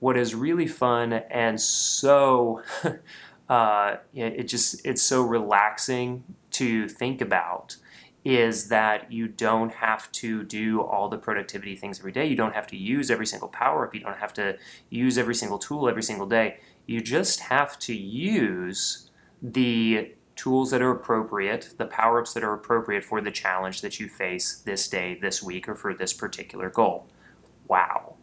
What 0.00 0.16
is 0.16 0.34
really 0.34 0.66
fun 0.66 1.12
and 1.12 1.60
so 1.60 2.62
uh, 3.48 3.96
it 4.14 4.44
just 4.44 4.84
it's 4.84 5.02
so 5.02 5.22
relaxing 5.22 6.24
to 6.52 6.88
think 6.88 7.20
about 7.20 7.76
is 8.24 8.68
that 8.68 9.12
you 9.12 9.28
don't 9.28 9.72
have 9.72 10.10
to 10.10 10.42
do 10.44 10.80
all 10.80 11.08
the 11.08 11.18
productivity 11.18 11.76
things 11.76 11.98
every 11.98 12.12
day. 12.12 12.24
You 12.24 12.36
don't 12.36 12.54
have 12.54 12.66
to 12.68 12.76
use 12.76 13.10
every 13.10 13.26
single 13.26 13.48
power 13.48 13.86
up. 13.86 13.94
You 13.94 14.00
don't 14.00 14.16
have 14.16 14.32
to 14.34 14.56
use 14.88 15.18
every 15.18 15.34
single 15.34 15.58
tool 15.58 15.88
every 15.88 16.02
single 16.02 16.26
day. 16.26 16.58
You 16.86 17.02
just 17.02 17.40
have 17.40 17.78
to 17.80 17.94
use 17.94 19.10
the 19.42 20.14
tools 20.36 20.70
that 20.70 20.82
are 20.82 20.90
appropriate, 20.90 21.74
the 21.78 21.86
power 21.86 22.20
ups 22.20 22.34
that 22.34 22.44
are 22.44 22.54
appropriate 22.54 23.04
for 23.04 23.20
the 23.20 23.30
challenge 23.30 23.80
that 23.82 24.00
you 24.00 24.08
face 24.08 24.62
this 24.64 24.88
day, 24.88 25.18
this 25.20 25.42
week, 25.42 25.68
or 25.68 25.74
for 25.74 25.94
this 25.94 26.12
particular 26.12 26.70
goal. 26.70 27.06
Wow. 27.68 28.16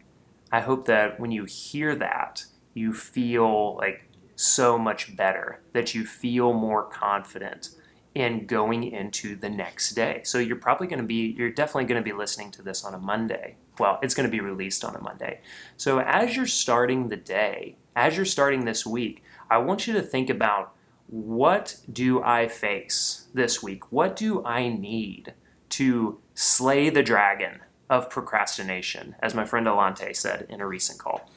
I 0.50 0.60
hope 0.60 0.86
that 0.86 1.18
when 1.18 1.30
you 1.30 1.44
hear 1.44 1.94
that, 1.96 2.44
you 2.74 2.92
feel 2.92 3.76
like 3.76 4.08
so 4.36 4.78
much 4.78 5.16
better, 5.16 5.60
that 5.72 5.94
you 5.94 6.04
feel 6.04 6.52
more 6.52 6.84
confident 6.84 7.70
in 8.14 8.46
going 8.46 8.84
into 8.84 9.34
the 9.36 9.48
next 9.48 9.92
day. 9.92 10.20
So 10.24 10.38
you're 10.38 10.56
probably 10.56 10.86
going 10.86 11.00
to 11.00 11.06
be, 11.06 11.34
you're 11.36 11.50
definitely 11.50 11.84
going 11.84 12.02
to 12.02 12.04
be 12.04 12.16
listening 12.16 12.50
to 12.52 12.62
this 12.62 12.84
on 12.84 12.92
a 12.92 12.98
Monday. 12.98 13.56
Well, 13.78 13.98
it's 14.02 14.14
going 14.14 14.28
to 14.28 14.30
be 14.30 14.40
released 14.40 14.84
on 14.84 14.94
a 14.94 15.00
Monday. 15.00 15.40
So 15.78 16.00
as 16.00 16.36
you're 16.36 16.46
starting 16.46 17.08
the 17.08 17.16
day, 17.16 17.76
as 17.96 18.16
you're 18.16 18.26
starting 18.26 18.64
this 18.64 18.84
week, 18.84 19.22
I 19.50 19.58
want 19.58 19.86
you 19.86 19.94
to 19.94 20.02
think 20.02 20.28
about 20.28 20.74
what 21.12 21.76
do 21.92 22.22
I 22.22 22.48
face 22.48 23.28
this 23.32 23.62
week? 23.62 23.92
What 23.92 24.16
do 24.16 24.44
I 24.44 24.68
need 24.68 25.34
to 25.68 26.18
slay 26.34 26.90
the 26.90 27.02
dragon 27.02 27.60
of 27.92 28.08
procrastination, 28.08 29.14
as 29.20 29.34
my 29.34 29.44
friend 29.44 29.66
Alante 29.66 30.16
said 30.16 30.46
in 30.48 30.62
a 30.62 30.66
recent 30.66 30.98
call. 30.98 31.28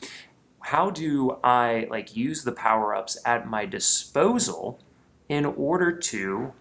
How 0.61 0.89
do 0.89 1.37
I 1.43 1.85
like 1.89 2.15
use 2.15 2.45
the 2.45 2.53
power-ups 2.53 3.17
at 3.25 3.47
my 3.47 3.65
disposal 3.65 4.79
in 5.27 5.45
order 5.45 5.91
to 5.91 6.53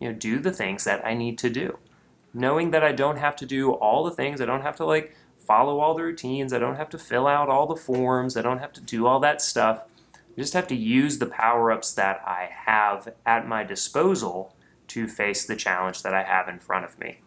you 0.00 0.08
know 0.08 0.14
do 0.14 0.38
the 0.38 0.50
things 0.50 0.84
that 0.84 1.04
I 1.06 1.12
need 1.12 1.36
to 1.38 1.50
do? 1.50 1.78
Knowing 2.32 2.70
that 2.70 2.82
I 2.82 2.92
don't 2.92 3.18
have 3.18 3.36
to 3.36 3.46
do 3.46 3.72
all 3.72 4.02
the 4.02 4.10
things, 4.10 4.40
I 4.40 4.46
don't 4.46 4.62
have 4.62 4.76
to 4.76 4.86
like 4.86 5.14
follow 5.38 5.78
all 5.78 5.94
the 5.94 6.02
routines, 6.02 6.54
I 6.54 6.58
don't 6.58 6.76
have 6.76 6.88
to 6.90 6.98
fill 6.98 7.26
out 7.26 7.50
all 7.50 7.66
the 7.66 7.76
forms, 7.76 8.36
I 8.36 8.42
don't 8.42 8.58
have 8.60 8.72
to 8.72 8.80
do 8.80 9.06
all 9.06 9.20
that 9.20 9.42
stuff. 9.42 9.82
I 10.36 10.40
just 10.40 10.54
have 10.54 10.66
to 10.68 10.74
use 10.74 11.18
the 11.18 11.26
power-ups 11.26 11.92
that 11.94 12.20
I 12.26 12.50
have 12.66 13.14
at 13.24 13.46
my 13.46 13.62
disposal 13.62 14.54
to 14.88 15.06
face 15.06 15.46
the 15.46 15.54
challenge 15.54 16.02
that 16.02 16.12
I 16.12 16.24
have 16.24 16.48
in 16.48 16.58
front 16.58 16.84
of 16.84 16.98
me. 16.98 17.20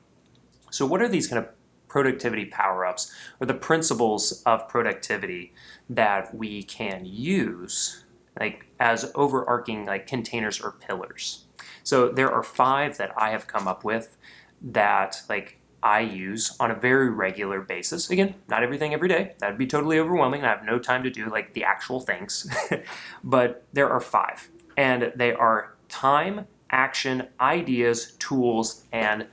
So, 0.72 0.86
what 0.86 1.02
are 1.02 1.08
these 1.08 1.28
kind 1.28 1.40
of 1.40 1.50
productivity 1.88 2.46
power 2.46 2.86
ups 2.86 3.14
or 3.40 3.48
the 3.48 3.54
principles 3.54 4.44
of 4.46 4.68
productivity 4.68 5.54
that 5.90 6.36
we 6.36 6.64
can 6.64 7.06
use 7.06 8.04
like 8.38 8.68
as 8.80 9.10
overarching 9.16 9.86
like 9.86 10.06
containers 10.06 10.60
or 10.60 10.72
pillars? 10.72 11.46
So, 11.84 12.10
there 12.10 12.32
are 12.32 12.44
five 12.44 12.98
that 12.98 13.14
I 13.16 13.30
have 13.30 13.48
come 13.48 13.70
up 13.70 13.86
with 13.86 14.18
that 14.62 15.22
like 15.30 15.60
I 15.84 16.00
use 16.02 16.56
on 16.60 16.72
a 16.72 16.76
very 16.76 17.10
regular 17.10 17.62
basis. 17.62 18.10
Again, 18.10 18.36
not 18.48 18.64
everything 18.64 18.94
every 18.94 19.08
day. 19.08 19.34
That'd 19.40 19.58
be 19.58 19.68
totally 19.68 20.00
overwhelming. 20.00 20.44
I 20.44 20.50
have 20.50 20.66
no 20.66 20.80
time 20.80 21.04
to 21.04 21.10
do 21.10 21.30
like 21.30 21.54
the 21.54 21.64
actual 21.64 22.00
things. 22.00 22.50
but 23.24 23.64
there 23.74 23.90
are 23.90 24.00
five, 24.00 24.50
and 24.76 25.12
they 25.16 25.34
are 25.34 25.76
time, 25.88 26.48
action, 26.72 27.28
ideas, 27.40 28.14
tools, 28.20 28.86
and 28.92 29.28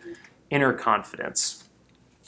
inner 0.51 0.73
confidence. 0.73 1.65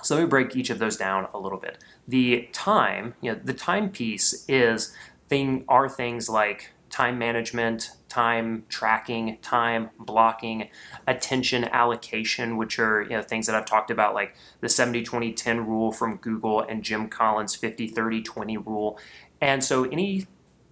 So 0.02 0.14
let 0.14 0.22
me 0.22 0.28
break 0.28 0.56
each 0.56 0.70
of 0.70 0.78
those 0.78 0.96
down 0.96 1.28
a 1.34 1.38
little 1.38 1.58
bit. 1.58 1.78
The 2.08 2.48
time, 2.52 3.14
you 3.20 3.32
know, 3.32 3.40
the 3.42 3.54
time 3.54 3.90
piece 3.90 4.44
is 4.48 4.94
thing 5.28 5.64
are 5.68 5.88
things 5.88 6.28
like 6.28 6.72
time 6.90 7.18
management, 7.18 7.90
time 8.16 8.64
tracking, 8.70 9.36
time 9.42 9.90
blocking, 9.98 10.70
attention 11.06 11.64
allocation, 11.64 12.56
which 12.56 12.78
are 12.78 13.02
you 13.02 13.10
know 13.10 13.20
things 13.20 13.46
that 13.46 13.54
I've 13.54 13.66
talked 13.66 13.90
about 13.90 14.14
like 14.14 14.34
the 14.60 14.68
70-20-10 14.68 15.66
rule 15.66 15.92
from 15.92 16.16
Google 16.16 16.62
and 16.62 16.82
Jim 16.82 17.10
Collins 17.10 17.54
50-30-20 17.58 18.64
rule. 18.64 18.98
And 19.42 19.62
so 19.62 19.84
any 19.84 20.26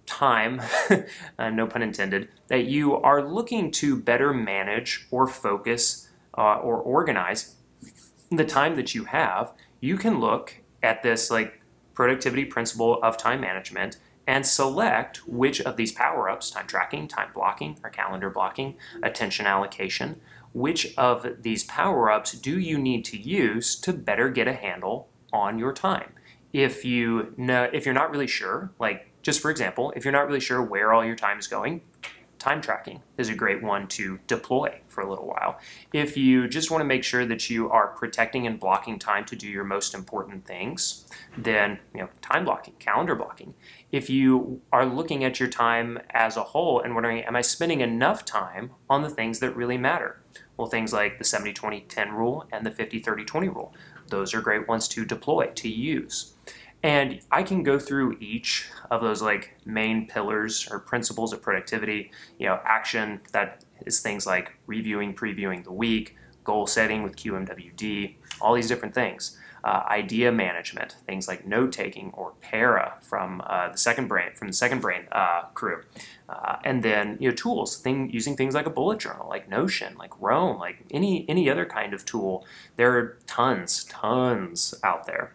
time, 0.07 0.59
uh, 1.37 1.51
no 1.51 1.67
pun 1.67 1.83
intended, 1.83 2.29
that 2.47 2.65
you 2.65 2.95
are 2.95 3.21
looking 3.21 3.69
to 3.73 3.95
better 3.95 4.33
manage 4.33 5.07
or 5.11 5.27
focus 5.27 6.09
uh, 6.35 6.55
or 6.55 6.77
organize 6.77 7.57
the 8.31 8.43
time 8.45 8.75
that 8.75 8.95
you 8.95 9.05
have, 9.05 9.53
you 9.81 9.97
can 9.97 10.19
look 10.19 10.63
at 10.81 11.03
this 11.03 11.29
like 11.29 11.61
productivity 11.93 12.43
principle 12.43 12.99
of 13.03 13.17
time 13.17 13.39
management 13.39 13.97
and 14.27 14.45
select 14.45 15.27
which 15.27 15.61
of 15.61 15.77
these 15.77 15.91
power 15.91 16.29
ups 16.29 16.49
time 16.51 16.67
tracking, 16.67 17.07
time 17.07 17.29
blocking, 17.33 17.77
or 17.83 17.89
calendar 17.89 18.29
blocking, 18.29 18.75
attention 19.03 19.45
allocation 19.45 20.19
which 20.55 20.97
of 20.97 21.27
these 21.41 21.65
power 21.65 22.09
ups 22.09 22.31
do 22.31 22.57
you 22.57 22.77
need 22.77 23.03
to 23.03 23.17
use 23.17 23.75
to 23.75 23.91
better 23.91 24.29
get 24.29 24.47
a 24.47 24.53
handle 24.53 25.09
on 25.33 25.59
your 25.59 25.73
time? 25.73 26.13
If 26.53 26.85
you 26.85 27.33
know, 27.35 27.69
if 27.73 27.83
you're 27.83 27.93
not 27.93 28.09
really 28.09 28.25
sure, 28.25 28.71
like 28.79 29.11
just 29.21 29.41
for 29.41 29.51
example, 29.51 29.91
if 29.97 30.05
you're 30.05 30.13
not 30.13 30.27
really 30.27 30.39
sure 30.39 30.63
where 30.63 30.93
all 30.93 31.03
your 31.03 31.17
time 31.17 31.37
is 31.39 31.47
going, 31.47 31.81
time 32.45 32.61
tracking 32.61 33.01
is 33.17 33.27
a 33.27 33.33
great 33.33 33.63
one 33.63 33.87
to 33.87 34.19
deploy 34.27 34.79
for 34.87 35.01
a 35.01 35.09
little 35.09 35.25
while. 35.25 35.57
If 35.91 36.15
you 36.15 36.47
just 36.47 36.69
want 36.69 36.81
to 36.81 36.85
make 36.85 37.03
sure 37.03 37.25
that 37.25 37.49
you 37.49 37.71
are 37.71 37.87
protecting 37.87 38.45
and 38.45 38.59
blocking 38.59 38.99
time 38.99 39.25
to 39.25 39.35
do 39.35 39.47
your 39.47 39.63
most 39.63 39.95
important 39.95 40.45
things, 40.45 41.07
then 41.35 41.79
you 41.91 42.01
know 42.01 42.09
time 42.21 42.45
blocking, 42.45 42.75
calendar 42.75 43.15
blocking. 43.15 43.55
If 43.91 44.11
you 44.11 44.61
are 44.71 44.85
looking 44.85 45.23
at 45.23 45.39
your 45.39 45.49
time 45.49 45.97
as 46.11 46.37
a 46.37 46.43
whole 46.43 46.79
and 46.79 46.93
wondering, 46.93 47.23
am 47.23 47.35
I 47.35 47.41
spending 47.41 47.81
enough 47.81 48.23
time 48.25 48.69
on 48.91 49.01
the 49.01 49.09
things 49.09 49.39
that 49.39 49.55
really 49.55 49.79
matter? 49.79 50.21
Well, 50.55 50.67
things 50.67 50.93
like 50.93 51.17
the 51.17 51.23
70 51.23 51.51
20 51.51 51.81
10 51.81 52.11
rule 52.11 52.45
and 52.51 52.63
the 52.63 52.69
50 52.69 52.99
30 52.99 53.25
20 53.25 53.49
rule. 53.49 53.73
Those 54.09 54.35
are 54.35 54.41
great 54.41 54.67
ones 54.67 54.87
to 54.89 55.03
deploy, 55.03 55.47
to 55.47 55.67
use. 55.67 56.34
And 56.85 57.21
I 57.31 57.41
can 57.41 57.63
go 57.63 57.79
through 57.79 58.15
each 58.19 58.69
of 58.91 59.01
those 59.01 59.19
like 59.19 59.57
main 59.65 60.05
pillars 60.05 60.67
or 60.69 60.77
principles 60.77 61.33
of 61.33 61.41
productivity. 61.41 62.11
You 62.37 62.45
know, 62.45 62.59
action 62.63 63.21
that 63.31 63.65
is 63.87 64.01
things 64.01 64.27
like 64.27 64.51
reviewing, 64.67 65.15
previewing 65.15 65.63
the 65.63 65.71
week, 65.71 66.15
goal 66.43 66.67
setting 66.67 67.01
with 67.01 67.15
QMWD, 67.15 68.17
all 68.39 68.53
these 68.53 68.67
different 68.67 68.93
things. 68.93 69.35
Uh, 69.63 69.81
idea 69.89 70.31
management, 70.31 70.97
things 71.07 71.27
like 71.27 71.47
note 71.47 71.71
taking 71.71 72.11
or 72.13 72.33
para 72.39 72.99
from 73.01 73.41
uh, 73.47 73.69
the 73.69 73.77
second 73.79 74.07
brain 74.07 74.29
from 74.35 74.47
the 74.47 74.53
second 74.53 74.79
brain 74.79 75.07
uh, 75.11 75.41
crew, 75.55 75.81
uh, 76.29 76.57
and 76.63 76.83
then 76.83 77.17
you 77.19 77.27
know 77.27 77.35
tools, 77.35 77.77
thing 77.77 78.11
using 78.11 78.35
things 78.37 78.53
like 78.53 78.67
a 78.67 78.69
bullet 78.69 78.99
journal, 78.99 79.27
like 79.27 79.49
Notion, 79.49 79.95
like 79.97 80.11
Roam, 80.21 80.59
like 80.59 80.85
any 80.91 81.27
any 81.27 81.49
other 81.49 81.65
kind 81.65 81.95
of 81.95 82.05
tool. 82.05 82.45
There 82.75 82.95
are 82.95 83.17
tons, 83.25 83.85
tons 83.85 84.75
out 84.83 85.07
there. 85.07 85.34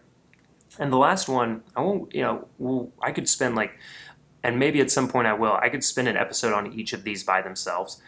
And 0.81 0.91
the 0.91 0.97
last 0.97 1.29
one, 1.29 1.61
I 1.75 1.81
won't, 1.81 2.13
you 2.13 2.23
know, 2.23 2.47
well, 2.57 2.91
I 2.99 3.11
could 3.11 3.29
spend 3.29 3.55
like, 3.55 3.77
and 4.43 4.57
maybe 4.57 4.81
at 4.81 4.89
some 4.89 5.07
point 5.07 5.27
I 5.27 5.33
will, 5.33 5.53
I 5.61 5.69
could 5.69 5.83
spend 5.83 6.07
an 6.07 6.17
episode 6.17 6.53
on 6.53 6.73
each 6.73 6.91
of 6.91 7.03
these 7.03 7.23
by 7.23 7.43
themselves. 7.43 8.01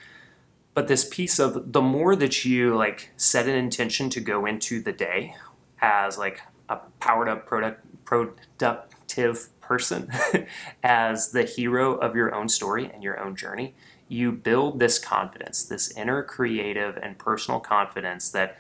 But 0.74 0.88
this 0.88 1.08
piece 1.08 1.38
of 1.38 1.72
the 1.72 1.84
more 1.84 2.16
that 2.16 2.44
you 2.44 2.76
like 2.76 3.12
set 3.16 3.48
an 3.48 3.54
intention 3.54 4.10
to 4.10 4.20
go 4.20 4.48
into 4.48 4.82
the 4.82 4.92
day 4.92 5.36
as 5.82 6.18
like 6.18 6.42
a 6.68 6.78
powered 7.00 7.30
up 7.30 7.46
product, 7.46 7.86
productive 8.06 9.50
person, 9.62 10.10
as 10.84 11.32
the 11.32 11.44
hero 11.44 11.94
of 11.94 12.16
your 12.16 12.34
own 12.34 12.50
story 12.50 12.90
and 12.92 13.04
your 13.04 13.24
own 13.24 13.36
journey, 13.36 13.76
you 14.08 14.32
build 14.32 14.80
this 14.80 14.98
confidence, 14.98 15.64
this 15.64 15.96
inner 15.96 16.24
creative 16.24 16.98
and 16.98 17.20
personal 17.20 17.60
confidence 17.60 18.32
that 18.32 18.58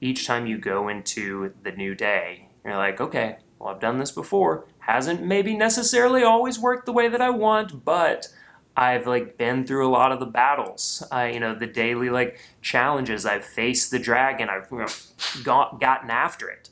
each 0.00 0.24
time 0.24 0.46
you 0.46 0.56
go 0.56 0.86
into 0.86 1.52
the 1.64 1.72
new 1.72 1.96
day, 1.96 2.48
you're 2.64 2.76
like, 2.76 3.00
okay, 3.00 3.38
well, 3.58 3.70
I've 3.70 3.80
done 3.80 3.98
this 3.98 4.12
before. 4.12 4.66
Hasn't 4.80 5.22
maybe 5.22 5.56
necessarily 5.56 6.22
always 6.22 6.58
worked 6.58 6.86
the 6.86 6.92
way 6.92 7.08
that 7.08 7.20
I 7.20 7.30
want, 7.30 7.84
but 7.84 8.28
I've 8.76 9.06
like 9.06 9.38
been 9.38 9.66
through 9.66 9.88
a 9.88 9.90
lot 9.90 10.12
of 10.12 10.20
the 10.20 10.26
battles. 10.26 11.02
I, 11.10 11.30
you 11.30 11.40
know, 11.40 11.54
the 11.54 11.66
daily 11.66 12.10
like 12.10 12.38
challenges. 12.60 13.24
I've 13.24 13.44
faced 13.44 13.90
the 13.90 13.98
dragon. 13.98 14.48
I've 14.50 14.70
you 14.70 14.78
know, 14.78 14.86
got, 15.42 15.80
gotten 15.80 16.10
after 16.10 16.48
it. 16.48 16.70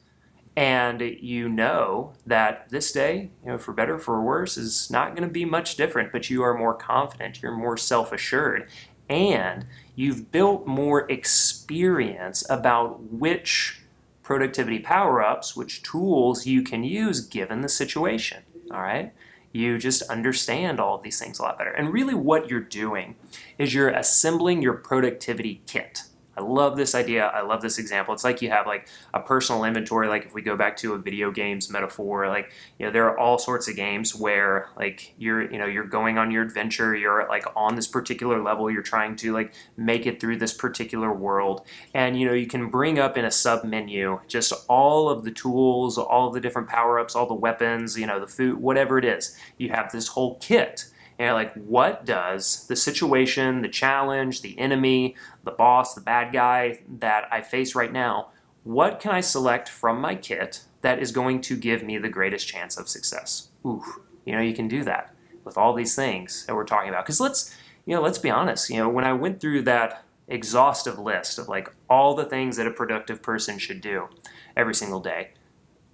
And 0.56 1.00
you 1.00 1.48
know 1.48 2.12
that 2.26 2.68
this 2.68 2.92
day, 2.92 3.30
you 3.42 3.50
know, 3.50 3.58
for 3.58 3.72
better 3.72 3.98
for 3.98 4.22
worse, 4.22 4.56
is 4.56 4.90
not 4.90 5.16
going 5.16 5.26
to 5.26 5.32
be 5.32 5.44
much 5.44 5.76
different, 5.76 6.12
but 6.12 6.30
you 6.30 6.42
are 6.42 6.56
more 6.56 6.74
confident, 6.74 7.42
you're 7.42 7.56
more 7.56 7.76
self 7.76 8.12
assured, 8.12 8.68
and 9.08 9.66
you've 9.96 10.30
built 10.30 10.64
more 10.64 11.10
experience 11.10 12.48
about 12.48 13.02
which 13.02 13.80
productivity 14.24 14.80
power 14.80 15.22
ups, 15.22 15.54
which 15.54 15.84
tools 15.84 16.46
you 16.46 16.62
can 16.62 16.82
use 16.82 17.20
given 17.20 17.60
the 17.60 17.68
situation. 17.68 18.42
All 18.72 18.80
right? 18.80 19.12
You 19.52 19.78
just 19.78 20.02
understand 20.10 20.80
all 20.80 20.96
of 20.96 21.04
these 21.04 21.20
things 21.20 21.38
a 21.38 21.42
lot 21.42 21.58
better. 21.58 21.70
And 21.70 21.92
really, 21.92 22.14
what 22.14 22.50
you're 22.50 22.58
doing 22.58 23.14
is 23.56 23.72
you're 23.72 23.90
assembling 23.90 24.62
your 24.62 24.72
productivity 24.72 25.62
kit. 25.66 26.02
I 26.36 26.42
love 26.42 26.76
this 26.76 26.94
idea. 26.94 27.26
I 27.26 27.42
love 27.42 27.62
this 27.62 27.78
example. 27.78 28.14
It's 28.14 28.24
like 28.24 28.42
you 28.42 28.50
have 28.50 28.66
like 28.66 28.88
a 29.12 29.20
personal 29.20 29.64
inventory. 29.64 30.08
Like 30.08 30.26
if 30.26 30.34
we 30.34 30.42
go 30.42 30.56
back 30.56 30.76
to 30.78 30.94
a 30.94 30.98
video 30.98 31.30
games 31.30 31.70
metaphor, 31.70 32.28
like 32.28 32.50
you 32.78 32.86
know 32.86 32.92
there 32.92 33.06
are 33.08 33.18
all 33.18 33.38
sorts 33.38 33.68
of 33.68 33.76
games 33.76 34.14
where 34.14 34.68
like 34.76 35.14
you're 35.18 35.50
you 35.50 35.58
know 35.58 35.66
you're 35.66 35.84
going 35.84 36.18
on 36.18 36.30
your 36.30 36.42
adventure. 36.42 36.94
You're 36.96 37.28
like 37.28 37.46
on 37.56 37.76
this 37.76 37.86
particular 37.86 38.42
level. 38.42 38.70
You're 38.70 38.82
trying 38.82 39.16
to 39.16 39.32
like 39.32 39.52
make 39.76 40.06
it 40.06 40.20
through 40.20 40.38
this 40.38 40.52
particular 40.52 41.12
world, 41.12 41.62
and 41.92 42.18
you 42.18 42.26
know 42.26 42.34
you 42.34 42.46
can 42.46 42.68
bring 42.68 42.98
up 42.98 43.16
in 43.16 43.24
a 43.24 43.30
sub 43.30 43.64
menu 43.64 44.20
just 44.26 44.52
all 44.68 45.08
of 45.08 45.24
the 45.24 45.30
tools, 45.30 45.98
all 45.98 46.30
the 46.30 46.40
different 46.40 46.68
power 46.68 46.98
ups, 46.98 47.14
all 47.14 47.26
the 47.26 47.34
weapons, 47.34 47.98
you 47.98 48.06
know 48.06 48.18
the 48.18 48.26
food, 48.26 48.56
whatever 48.58 48.98
it 48.98 49.04
is. 49.04 49.36
You 49.58 49.70
have 49.70 49.92
this 49.92 50.08
whole 50.08 50.38
kit 50.38 50.86
and 51.18 51.26
you're 51.26 51.34
like, 51.34 51.54
what 51.54 52.04
does 52.04 52.66
the 52.66 52.76
situation, 52.76 53.62
the 53.62 53.68
challenge, 53.68 54.42
the 54.42 54.58
enemy, 54.58 55.14
the 55.44 55.52
boss, 55.52 55.94
the 55.94 56.00
bad 56.00 56.32
guy 56.32 56.80
that 56.98 57.28
I 57.30 57.40
face 57.40 57.74
right 57.74 57.92
now, 57.92 58.28
what 58.64 58.98
can 58.98 59.12
I 59.12 59.20
select 59.20 59.68
from 59.68 60.00
my 60.00 60.14
kit 60.14 60.64
that 60.80 60.98
is 60.98 61.12
going 61.12 61.40
to 61.42 61.56
give 61.56 61.82
me 61.82 61.98
the 61.98 62.08
greatest 62.08 62.48
chance 62.48 62.76
of 62.76 62.88
success? 62.88 63.48
Ooh, 63.64 63.84
you 64.24 64.32
know, 64.32 64.40
you 64.40 64.54
can 64.54 64.68
do 64.68 64.82
that 64.84 65.14
with 65.44 65.56
all 65.56 65.72
these 65.72 65.94
things 65.94 66.46
that 66.46 66.54
we're 66.54 66.64
talking 66.64 66.88
about. 66.88 67.04
Because 67.04 67.20
let's, 67.20 67.54
you 67.84 67.94
know, 67.94 68.02
let's 68.02 68.18
be 68.18 68.30
honest. 68.30 68.70
You 68.70 68.78
know, 68.78 68.88
when 68.88 69.04
I 69.04 69.12
went 69.12 69.40
through 69.40 69.62
that 69.62 70.04
exhaustive 70.26 70.98
list 70.98 71.38
of 71.38 71.48
like 71.48 71.68
all 71.88 72.14
the 72.14 72.24
things 72.24 72.56
that 72.56 72.66
a 72.66 72.70
productive 72.70 73.22
person 73.22 73.58
should 73.58 73.80
do 73.80 74.08
every 74.56 74.74
single 74.74 75.00
day, 75.00 75.30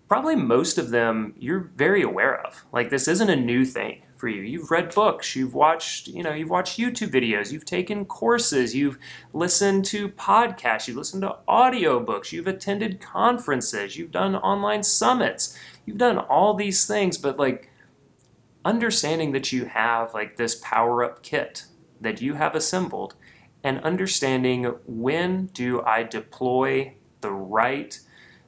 probably 0.09 0.37
most 0.37 0.79
of 0.79 0.91
them 0.91 1.35
you're 1.39 1.71
very 1.77 2.03
aware 2.03 2.41
of. 2.47 2.65
Like 2.73 2.91
this 2.91 3.09
isn't 3.09 3.29
a 3.29 3.37
new 3.37 3.65
thing 3.65 4.03
for 4.21 4.29
you. 4.29 4.43
You've 4.43 4.71
read 4.71 4.95
books, 4.95 5.35
you've 5.35 5.55
watched, 5.55 6.07
you 6.07 6.23
know, 6.23 6.35
you've 6.35 6.51
watched 6.51 6.79
YouTube 6.79 7.11
videos, 7.11 7.51
you've 7.51 7.65
taken 7.65 8.05
courses, 8.05 8.75
you've 8.75 8.99
listened 9.33 9.87
to 9.87 10.11
podcasts, 10.11 10.87
you've 10.87 10.99
listened 10.99 11.23
to 11.23 11.37
audiobooks, 11.49 12.31
you've 12.31 12.47
attended 12.47 13.01
conferences, 13.01 13.97
you've 13.97 14.13
done 14.13 14.37
online 14.37 14.83
summits. 14.83 15.57
You've 15.87 15.99
done 15.99 16.19
all 16.19 16.55
these 16.55 16.87
things, 16.87 17.19
but 17.19 17.39
like 17.39 17.71
understanding 18.65 19.33
that 19.33 19.53
you 19.53 19.65
have 19.65 20.13
like 20.13 20.37
this 20.37 20.55
power 20.57 21.03
up 21.03 21.23
kit 21.23 21.65
that 22.01 22.21
you 22.21 22.35
have 22.35 22.55
assembled 22.55 23.15
and 23.65 23.81
understanding 23.81 24.65
when 24.87 25.47
do 25.47 25.83
I 25.83 26.03
deploy 26.03 26.95
the 27.21 27.33
right 27.33 27.99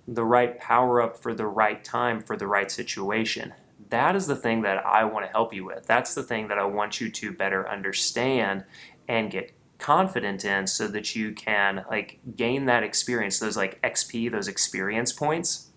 the 0.06 0.24
right 0.24 0.58
power 0.58 1.00
up 1.00 1.16
for 1.16 1.32
the 1.32 1.46
right 1.46 1.82
time 1.82 2.20
for 2.20 2.36
the 2.36 2.46
right 2.46 2.70
situation 2.70 3.54
that 3.92 4.16
is 4.16 4.26
the 4.26 4.34
thing 4.34 4.62
that 4.62 4.84
I 4.86 5.04
want 5.04 5.26
to 5.26 5.30
help 5.30 5.52
you 5.52 5.66
with. 5.66 5.86
That's 5.86 6.14
the 6.14 6.22
thing 6.22 6.48
that 6.48 6.58
I 6.58 6.64
want 6.64 6.98
you 6.98 7.10
to 7.10 7.30
better 7.30 7.68
understand 7.68 8.64
and 9.06 9.30
get 9.30 9.52
confident 9.78 10.46
in 10.46 10.66
so 10.66 10.88
that 10.88 11.14
you 11.14 11.32
can 11.32 11.84
like 11.90 12.18
gain 12.34 12.64
that 12.66 12.82
experience, 12.82 13.38
those 13.38 13.56
like 13.56 13.80
XP, 13.82 14.32
those 14.32 14.48
experience 14.48 15.12
points 15.12 15.68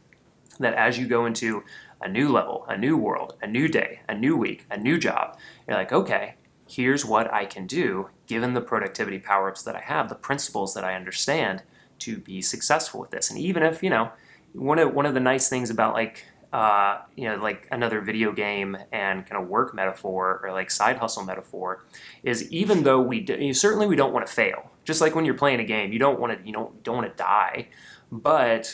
that 0.60 0.74
as 0.76 0.98
you 0.98 1.08
go 1.08 1.26
into 1.26 1.66
a 2.02 2.08
new 2.08 2.30
level, 2.30 2.66
a 2.70 2.78
new 2.78 2.96
world, 2.96 3.36
a 3.42 3.48
new 3.48 3.68
day, 3.68 4.00
a 4.08 4.16
new 4.16 4.38
week, 4.38 4.66
a 4.72 4.78
new 4.78 4.98
job, 4.98 5.38
you're 5.68 5.76
like, 5.76 5.92
okay, 5.92 6.36
here's 6.70 7.04
what 7.04 7.32
I 7.34 7.44
can 7.44 7.68
do 7.68 8.10
given 8.28 8.54
the 8.54 8.62
productivity 8.62 9.20
power 9.20 9.50
ups 9.50 9.64
that 9.64 9.76
I 9.76 9.82
have, 9.82 10.08
the 10.08 10.16
principles 10.16 10.74
that 10.74 10.86
I 10.86 10.96
understand 10.96 11.64
to 12.00 12.18
be 12.18 12.42
successful 12.42 13.02
with 13.02 13.12
this. 13.12 13.30
And 13.30 13.38
even 13.38 13.62
if, 13.62 13.84
you 13.84 13.90
know, 13.90 14.12
one 14.54 14.80
of 14.80 14.94
one 14.94 15.06
of 15.06 15.14
the 15.14 15.20
nice 15.20 15.50
things 15.50 15.70
about 15.70 15.94
like 15.94 16.24
uh, 16.56 17.02
you 17.18 17.26
know, 17.26 17.36
like 17.36 17.68
another 17.70 18.00
video 18.00 18.32
game 18.32 18.78
and 18.94 19.26
kind 19.26 19.44
of 19.44 19.50
work 19.50 19.76
metaphor 19.76 20.40
or 20.42 20.54
like 20.54 20.72
side 20.72 20.98
hustle 20.98 21.26
metaphor 21.26 21.84
is 22.24 22.50
even 22.50 22.84
though 22.84 23.02
we 23.02 23.20
do, 23.20 23.54
certainly 23.54 23.86
we 23.86 23.98
don't 23.98 24.14
want 24.14 24.26
to 24.26 24.32
fail. 24.32 24.72
Just 24.86 25.02
like 25.02 25.16
when 25.16 25.26
you're 25.26 25.34
playing 25.34 25.60
a 25.60 25.66
game, 25.66 25.92
you 25.92 26.00
don't 26.00 26.18
want 26.18 26.40
to 26.40 26.48
you 26.48 26.54
don't 26.54 26.82
don't 26.82 26.96
want 26.96 27.10
to 27.10 27.16
die. 27.22 27.68
But 28.10 28.74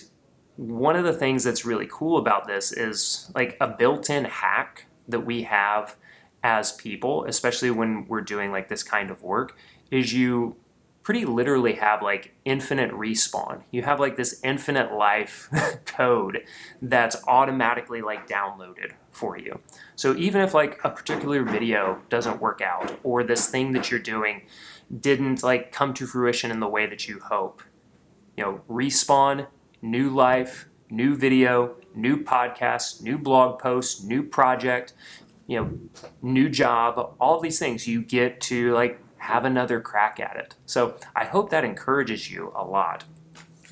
one 0.57 0.95
of 0.95 1.05
the 1.05 1.13
things 1.13 1.43
that's 1.43 1.65
really 1.65 1.87
cool 1.91 2.19
about 2.19 2.45
this 2.45 2.71
is 2.71 3.31
like 3.33 3.57
a 3.59 3.67
built-in 3.67 4.25
hack 4.25 4.85
that 5.07 5.21
we 5.21 5.41
have 5.41 5.95
as 6.43 6.73
people, 6.73 7.25
especially 7.27 7.71
when 7.71 8.07
we're 8.07 8.21
doing 8.21 8.51
like 8.51 8.67
this 8.69 8.83
kind 8.83 9.09
of 9.09 9.23
work, 9.23 9.57
is 9.89 10.13
you 10.13 10.55
pretty 11.03 11.25
literally 11.25 11.73
have 11.73 12.01
like 12.01 12.33
infinite 12.45 12.91
respawn. 12.91 13.63
You 13.71 13.83
have 13.83 13.99
like 13.99 14.17
this 14.17 14.39
infinite 14.43 14.93
life 14.93 15.49
code 15.85 16.43
that's 16.81 17.17
automatically 17.27 18.01
like 18.01 18.27
downloaded 18.27 18.93
for 19.09 19.37
you. 19.37 19.59
So 19.95 20.15
even 20.15 20.41
if 20.41 20.53
like 20.53 20.79
a 20.83 20.89
particular 20.89 21.43
video 21.43 22.01
doesn't 22.09 22.39
work 22.39 22.61
out 22.61 22.99
or 23.03 23.23
this 23.23 23.47
thing 23.47 23.71
that 23.73 23.89
you're 23.89 23.99
doing 23.99 24.43
didn't 24.99 25.41
like 25.41 25.71
come 25.71 25.93
to 25.95 26.05
fruition 26.05 26.51
in 26.51 26.59
the 26.59 26.67
way 26.67 26.85
that 26.85 27.07
you 27.07 27.19
hope, 27.19 27.63
you 28.37 28.43
know, 28.43 28.61
respawn, 28.69 29.47
new 29.81 30.09
life, 30.09 30.67
new 30.89 31.15
video, 31.15 31.75
new 31.95 32.23
podcast, 32.23 33.01
new 33.01 33.17
blog 33.17 33.59
post, 33.59 34.05
new 34.05 34.21
project, 34.21 34.93
you 35.47 35.59
know, 35.59 35.79
new 36.21 36.47
job, 36.47 37.15
all 37.19 37.39
these 37.39 37.57
things 37.57 37.87
you 37.87 38.01
get 38.01 38.39
to 38.41 38.73
like 38.73 38.99
have 39.21 39.45
another 39.45 39.79
crack 39.79 40.19
at 40.19 40.35
it. 40.35 40.55
So 40.65 40.95
I 41.15 41.25
hope 41.25 41.51
that 41.51 41.63
encourages 41.63 42.31
you 42.31 42.51
a 42.55 42.65
lot. 42.65 43.03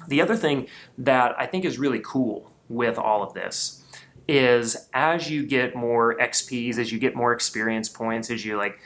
The 0.07 0.21
other 0.21 0.35
thing 0.35 0.67
that 0.97 1.35
I 1.37 1.47
think 1.47 1.65
is 1.65 1.79
really 1.79 2.01
cool 2.03 2.51
with 2.69 2.97
all 2.97 3.23
of 3.23 3.33
this 3.33 3.83
is 4.27 4.87
as 4.93 5.29
you 5.29 5.43
get 5.45 5.75
more 5.75 6.15
XPs, 6.17 6.77
as 6.77 6.91
you 6.91 6.99
get 6.99 7.15
more 7.15 7.33
experience 7.33 7.89
points, 7.89 8.29
as 8.29 8.45
you 8.45 8.57
like 8.57 8.79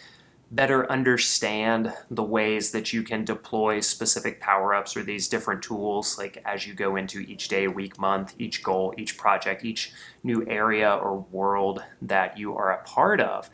better 0.51 0.89
understand 0.89 1.91
the 2.09 2.23
ways 2.23 2.71
that 2.71 2.93
you 2.93 3.03
can 3.03 3.25
deploy 3.25 3.81
specific 3.81 4.39
power 4.39 4.73
ups 4.73 4.95
or 4.95 5.03
these 5.03 5.27
different 5.27 5.61
tools, 5.61 6.17
like 6.17 6.41
as 6.45 6.65
you 6.65 6.73
go 6.73 6.95
into 6.95 7.19
each 7.19 7.49
day, 7.49 7.67
week, 7.67 7.99
month, 7.99 8.35
each 8.39 8.63
goal, 8.63 8.93
each 8.97 9.17
project, 9.17 9.65
each 9.65 9.91
new 10.23 10.45
area 10.47 10.93
or 10.93 11.25
world 11.31 11.83
that 12.01 12.37
you 12.37 12.55
are 12.55 12.71
a 12.71 12.83
part 12.83 13.19
of, 13.19 13.49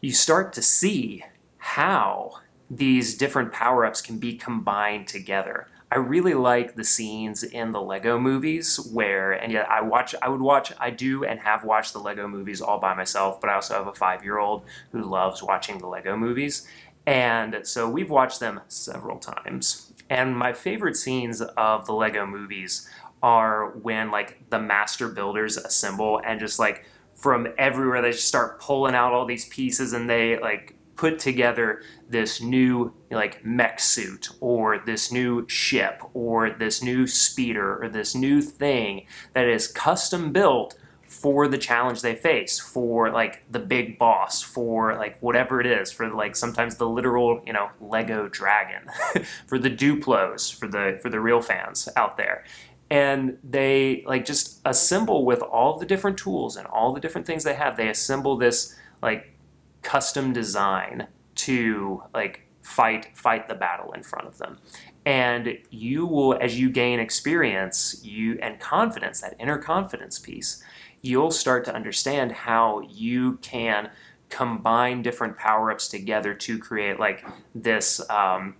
you 0.00 0.12
start 0.12 0.52
to 0.52 0.62
see 0.62 1.22
how 1.68 2.32
these 2.70 3.14
different 3.14 3.52
power 3.52 3.84
ups 3.84 4.00
can 4.00 4.18
be 4.18 4.34
combined 4.34 5.06
together. 5.06 5.68
I 5.92 5.96
really 5.96 6.34
like 6.34 6.74
the 6.74 6.84
scenes 6.84 7.42
in 7.42 7.72
the 7.72 7.80
Lego 7.80 8.18
movies 8.18 8.78
where, 8.92 9.32
and 9.32 9.52
yet 9.52 9.70
I 9.70 9.82
watch, 9.82 10.14
I 10.20 10.28
would 10.28 10.40
watch, 10.40 10.72
I 10.80 10.90
do 10.90 11.24
and 11.24 11.38
have 11.40 11.64
watched 11.64 11.92
the 11.92 11.98
Lego 11.98 12.26
movies 12.26 12.62
all 12.62 12.78
by 12.78 12.94
myself, 12.94 13.40
but 13.40 13.50
I 13.50 13.54
also 13.54 13.74
have 13.74 13.86
a 13.86 13.94
five 13.94 14.24
year 14.24 14.38
old 14.38 14.64
who 14.92 15.02
loves 15.02 15.42
watching 15.42 15.78
the 15.78 15.86
Lego 15.86 16.16
movies. 16.16 16.66
And 17.06 17.60
so 17.64 17.88
we've 17.88 18.10
watched 18.10 18.40
them 18.40 18.60
several 18.68 19.18
times. 19.18 19.92
And 20.10 20.36
my 20.36 20.54
favorite 20.54 20.96
scenes 20.96 21.42
of 21.42 21.86
the 21.86 21.92
Lego 21.92 22.26
movies 22.26 22.88
are 23.22 23.70
when 23.82 24.10
like 24.10 24.50
the 24.50 24.58
master 24.58 25.08
builders 25.08 25.58
assemble 25.58 26.20
and 26.24 26.40
just 26.40 26.58
like 26.58 26.86
from 27.14 27.48
everywhere 27.58 28.00
they 28.00 28.12
just 28.12 28.28
start 28.28 28.60
pulling 28.60 28.94
out 28.94 29.12
all 29.12 29.26
these 29.26 29.46
pieces 29.46 29.92
and 29.92 30.08
they 30.08 30.38
like 30.38 30.77
put 30.98 31.18
together 31.18 31.80
this 32.08 32.42
new 32.42 32.92
like 33.10 33.42
mech 33.44 33.78
suit 33.80 34.28
or 34.40 34.78
this 34.84 35.10
new 35.10 35.48
ship 35.48 36.02
or 36.12 36.50
this 36.50 36.82
new 36.82 37.06
speeder 37.06 37.82
or 37.82 37.88
this 37.88 38.14
new 38.14 38.42
thing 38.42 39.06
that 39.32 39.46
is 39.46 39.68
custom 39.68 40.32
built 40.32 40.76
for 41.06 41.48
the 41.48 41.56
challenge 41.56 42.02
they 42.02 42.14
face 42.14 42.60
for 42.60 43.10
like 43.10 43.42
the 43.50 43.58
big 43.58 43.98
boss 43.98 44.42
for 44.42 44.94
like 44.96 45.18
whatever 45.20 45.60
it 45.60 45.66
is 45.66 45.90
for 45.90 46.12
like 46.12 46.36
sometimes 46.36 46.76
the 46.76 46.88
literal 46.88 47.40
you 47.46 47.52
know 47.52 47.70
lego 47.80 48.28
dragon 48.28 48.82
for 49.46 49.58
the 49.58 49.70
duplos 49.70 50.52
for 50.52 50.68
the 50.68 50.98
for 51.00 51.08
the 51.08 51.20
real 51.20 51.40
fans 51.40 51.88
out 51.96 52.16
there. 52.16 52.44
And 52.90 53.38
they 53.44 54.02
like 54.06 54.24
just 54.24 54.60
assemble 54.64 55.24
with 55.24 55.42
all 55.42 55.78
the 55.78 55.86
different 55.86 56.18
tools 56.18 56.56
and 56.56 56.66
all 56.66 56.92
the 56.92 57.00
different 57.00 57.26
things 57.26 57.44
they 57.44 57.54
have. 57.54 57.76
They 57.76 57.88
assemble 57.88 58.36
this 58.36 58.74
like 59.02 59.37
custom 59.82 60.32
design 60.32 61.08
to 61.36 62.02
like 62.14 62.42
fight 62.62 63.16
fight 63.16 63.48
the 63.48 63.54
battle 63.54 63.92
in 63.92 64.02
front 64.02 64.26
of 64.26 64.38
them. 64.38 64.58
And 65.06 65.58
you 65.70 66.06
will 66.06 66.34
as 66.40 66.60
you 66.60 66.70
gain 66.70 67.00
experience 67.00 68.00
you 68.04 68.38
and 68.42 68.60
confidence 68.60 69.20
that 69.22 69.36
inner 69.38 69.58
confidence 69.58 70.18
piece 70.18 70.62
you'll 71.02 71.30
start 71.30 71.64
to 71.64 71.74
understand 71.74 72.32
how 72.32 72.80
you 72.88 73.36
can 73.38 73.90
combine 74.28 75.02
different 75.02 75.36
power-ups 75.36 75.88
together 75.88 76.34
to 76.34 76.58
create 76.58 76.98
like 76.98 77.24
this 77.54 78.00
um, 78.10 78.56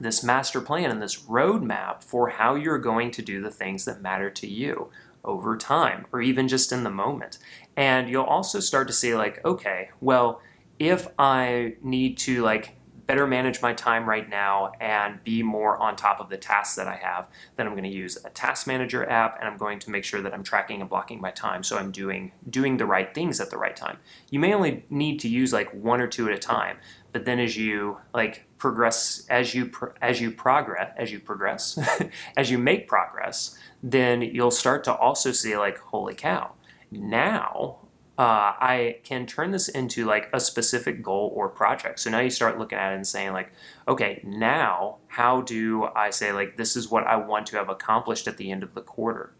this 0.00 0.22
master 0.22 0.60
plan 0.60 0.90
and 0.90 1.00
this 1.00 1.22
roadmap 1.22 2.02
for 2.02 2.28
how 2.28 2.54
you're 2.54 2.78
going 2.78 3.10
to 3.10 3.22
do 3.22 3.40
the 3.40 3.50
things 3.50 3.84
that 3.84 4.02
matter 4.02 4.30
to 4.30 4.46
you 4.46 4.90
over 5.24 5.56
time 5.56 6.06
or 6.12 6.20
even 6.20 6.48
just 6.48 6.72
in 6.72 6.84
the 6.84 6.90
moment. 6.90 7.38
And 7.76 8.08
you'll 8.08 8.24
also 8.24 8.60
start 8.60 8.86
to 8.88 8.92
see, 8.92 9.14
like, 9.14 9.44
okay, 9.44 9.90
well, 10.00 10.40
if 10.78 11.08
I 11.18 11.76
need 11.82 12.18
to, 12.18 12.42
like, 12.42 12.76
better 13.06 13.26
manage 13.26 13.60
my 13.60 13.72
time 13.72 14.08
right 14.08 14.28
now 14.28 14.72
and 14.80 15.22
be 15.24 15.42
more 15.42 15.76
on 15.78 15.96
top 15.96 16.20
of 16.20 16.28
the 16.28 16.36
tasks 16.36 16.76
that 16.76 16.86
I 16.86 16.96
have, 16.96 17.28
then 17.56 17.66
I'm 17.66 17.72
going 17.72 17.84
to 17.84 17.90
use 17.90 18.16
a 18.24 18.30
task 18.30 18.66
manager 18.66 19.08
app 19.08 19.38
and 19.38 19.48
I'm 19.48 19.56
going 19.56 19.78
to 19.80 19.90
make 19.90 20.04
sure 20.04 20.20
that 20.22 20.32
I'm 20.32 20.42
tracking 20.42 20.80
and 20.80 20.88
blocking 20.88 21.20
my 21.20 21.30
time 21.30 21.62
so 21.62 21.78
I'm 21.78 21.90
doing 21.90 22.32
doing 22.48 22.76
the 22.76 22.86
right 22.86 23.12
things 23.14 23.40
at 23.40 23.50
the 23.50 23.58
right 23.58 23.76
time. 23.76 23.98
You 24.30 24.38
may 24.40 24.54
only 24.54 24.84
need 24.88 25.18
to 25.20 25.28
use 25.28 25.52
like 25.52 25.72
one 25.74 26.00
or 26.00 26.06
two 26.06 26.28
at 26.28 26.34
a 26.34 26.38
time, 26.38 26.78
but 27.12 27.24
then 27.24 27.38
as 27.38 27.56
you 27.56 27.98
like 28.14 28.46
progress 28.58 29.26
as 29.28 29.54
you 29.54 29.66
pro- 29.66 29.92
as 30.00 30.20
you 30.20 30.30
progress 30.30 30.92
as 30.96 31.12
you 31.12 31.20
progress 31.20 31.78
as 32.36 32.50
you 32.50 32.58
make 32.58 32.88
progress 32.88 33.58
then 33.82 34.22
you'll 34.22 34.52
start 34.52 34.84
to 34.84 34.94
also 34.94 35.32
see 35.32 35.56
like 35.56 35.78
holy 35.78 36.14
cow 36.14 36.52
now 36.90 37.78
uh, 38.18 38.52
I 38.60 38.98
can 39.04 39.26
turn 39.26 39.52
this 39.52 39.68
into 39.68 40.04
like 40.04 40.28
a 40.34 40.40
specific 40.40 41.02
goal 41.02 41.32
or 41.34 41.48
project. 41.48 41.98
So 42.00 42.10
now 42.10 42.20
you 42.20 42.30
start 42.30 42.58
looking 42.58 42.78
at 42.78 42.92
it 42.92 42.96
and 42.96 43.06
saying 43.06 43.32
like, 43.32 43.52
okay, 43.88 44.20
now 44.22 44.98
how 45.08 45.40
do 45.40 45.88
I 45.96 46.10
say 46.10 46.32
like 46.32 46.56
this 46.56 46.76
is 46.76 46.90
what 46.90 47.06
I 47.06 47.16
want 47.16 47.46
to 47.48 47.56
have 47.56 47.70
accomplished 47.70 48.28
at 48.28 48.36
the 48.36 48.50
end 48.50 48.62
of 48.62 48.74
the 48.74 48.82
quarter, 48.82 49.34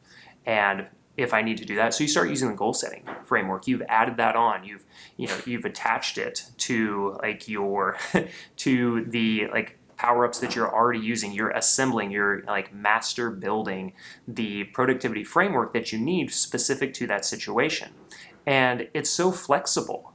and 0.46 0.86
if 1.16 1.34
I 1.34 1.42
need 1.42 1.58
to 1.58 1.64
do 1.64 1.76
that. 1.76 1.92
So 1.92 2.04
you 2.04 2.08
start 2.08 2.30
using 2.30 2.48
the 2.48 2.56
goal 2.56 2.72
setting 2.72 3.06
framework. 3.24 3.66
You've 3.66 3.82
added 3.88 4.16
that 4.16 4.36
on. 4.36 4.64
You've 4.64 4.84
you 5.16 5.28
know 5.28 5.36
you've 5.44 5.64
attached 5.64 6.16
it 6.16 6.46
to 6.58 7.18
like 7.22 7.48
your 7.48 7.98
to 8.56 9.04
the 9.04 9.48
like 9.52 9.78
power 9.96 10.24
ups 10.24 10.40
that 10.40 10.56
you're 10.56 10.72
already 10.72 10.98
using. 10.98 11.32
You're 11.32 11.50
assembling. 11.50 12.10
You're 12.10 12.42
like 12.44 12.74
master 12.74 13.30
building 13.30 13.92
the 14.26 14.64
productivity 14.64 15.24
framework 15.24 15.72
that 15.74 15.92
you 15.92 15.98
need 15.98 16.32
specific 16.32 16.94
to 16.94 17.06
that 17.08 17.24
situation. 17.24 17.90
And 18.46 18.88
it's 18.94 19.10
so 19.10 19.32
flexible 19.32 20.12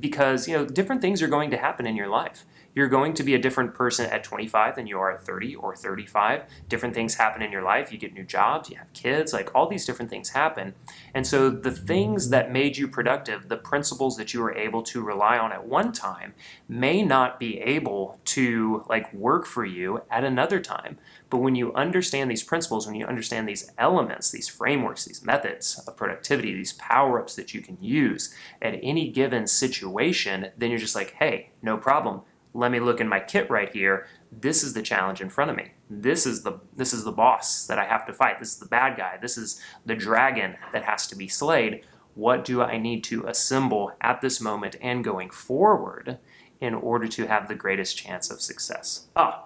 because 0.00 0.48
you 0.48 0.56
know 0.56 0.64
different 0.64 1.00
things 1.00 1.22
are 1.22 1.28
going 1.28 1.50
to 1.50 1.56
happen 1.56 1.86
in 1.86 1.96
your 1.96 2.08
life 2.08 2.44
You're 2.78 2.86
going 2.86 3.14
to 3.14 3.24
be 3.24 3.34
a 3.34 3.40
different 3.40 3.74
person 3.74 4.08
at 4.08 4.22
25 4.22 4.76
than 4.76 4.86
you 4.86 5.00
are 5.00 5.10
at 5.10 5.26
30 5.26 5.56
or 5.56 5.74
35. 5.74 6.44
Different 6.68 6.94
things 6.94 7.16
happen 7.16 7.42
in 7.42 7.50
your 7.50 7.64
life. 7.64 7.90
You 7.90 7.98
get 7.98 8.14
new 8.14 8.22
jobs, 8.22 8.70
you 8.70 8.76
have 8.76 8.92
kids, 8.92 9.32
like 9.32 9.52
all 9.52 9.68
these 9.68 9.84
different 9.84 10.12
things 10.12 10.28
happen. 10.28 10.76
And 11.12 11.26
so 11.26 11.50
the 11.50 11.72
things 11.72 12.30
that 12.30 12.52
made 12.52 12.76
you 12.76 12.86
productive, 12.86 13.48
the 13.48 13.56
principles 13.56 14.16
that 14.16 14.32
you 14.32 14.40
were 14.40 14.54
able 14.54 14.84
to 14.84 15.02
rely 15.02 15.38
on 15.38 15.50
at 15.50 15.66
one 15.66 15.90
time, 15.90 16.34
may 16.68 17.02
not 17.02 17.40
be 17.40 17.58
able 17.58 18.20
to 18.26 18.84
like 18.88 19.12
work 19.12 19.44
for 19.44 19.64
you 19.64 20.02
at 20.08 20.22
another 20.22 20.60
time. 20.60 20.98
But 21.30 21.38
when 21.38 21.56
you 21.56 21.74
understand 21.74 22.30
these 22.30 22.44
principles, 22.44 22.86
when 22.86 22.94
you 22.94 23.06
understand 23.06 23.48
these 23.48 23.72
elements, 23.76 24.30
these 24.30 24.46
frameworks, 24.46 25.04
these 25.04 25.24
methods 25.24 25.82
of 25.88 25.96
productivity, 25.96 26.54
these 26.54 26.74
power 26.74 27.20
ups 27.20 27.34
that 27.34 27.52
you 27.52 27.60
can 27.60 27.76
use 27.80 28.32
at 28.62 28.78
any 28.84 29.10
given 29.10 29.48
situation, 29.48 30.50
then 30.56 30.70
you're 30.70 30.78
just 30.78 30.94
like, 30.94 31.14
hey, 31.14 31.50
no 31.60 31.76
problem. 31.76 32.22
Let 32.54 32.70
me 32.70 32.80
look 32.80 33.00
in 33.00 33.08
my 33.08 33.20
kit 33.20 33.50
right 33.50 33.72
here. 33.72 34.06
This 34.32 34.62
is 34.62 34.74
the 34.74 34.82
challenge 34.82 35.20
in 35.20 35.28
front 35.28 35.50
of 35.50 35.56
me. 35.56 35.72
This 35.88 36.26
is 36.26 36.42
the 36.42 36.60
this 36.76 36.92
is 36.92 37.04
the 37.04 37.12
boss 37.12 37.66
that 37.66 37.78
I 37.78 37.84
have 37.84 38.06
to 38.06 38.12
fight. 38.12 38.38
This 38.38 38.52
is 38.52 38.58
the 38.58 38.66
bad 38.66 38.96
guy. 38.96 39.18
This 39.20 39.38
is 39.38 39.60
the 39.86 39.94
dragon 39.94 40.56
that 40.72 40.84
has 40.84 41.06
to 41.08 41.16
be 41.16 41.28
slayed. 41.28 41.84
What 42.14 42.44
do 42.44 42.62
I 42.62 42.78
need 42.78 43.04
to 43.04 43.26
assemble 43.26 43.92
at 44.00 44.20
this 44.20 44.40
moment 44.40 44.76
and 44.80 45.04
going 45.04 45.30
forward 45.30 46.18
in 46.60 46.74
order 46.74 47.06
to 47.06 47.26
have 47.26 47.46
the 47.46 47.54
greatest 47.54 47.96
chance 47.96 48.30
of 48.30 48.40
success? 48.40 49.06
Ah, 49.14 49.44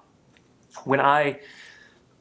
when 0.84 1.00
I 1.00 1.40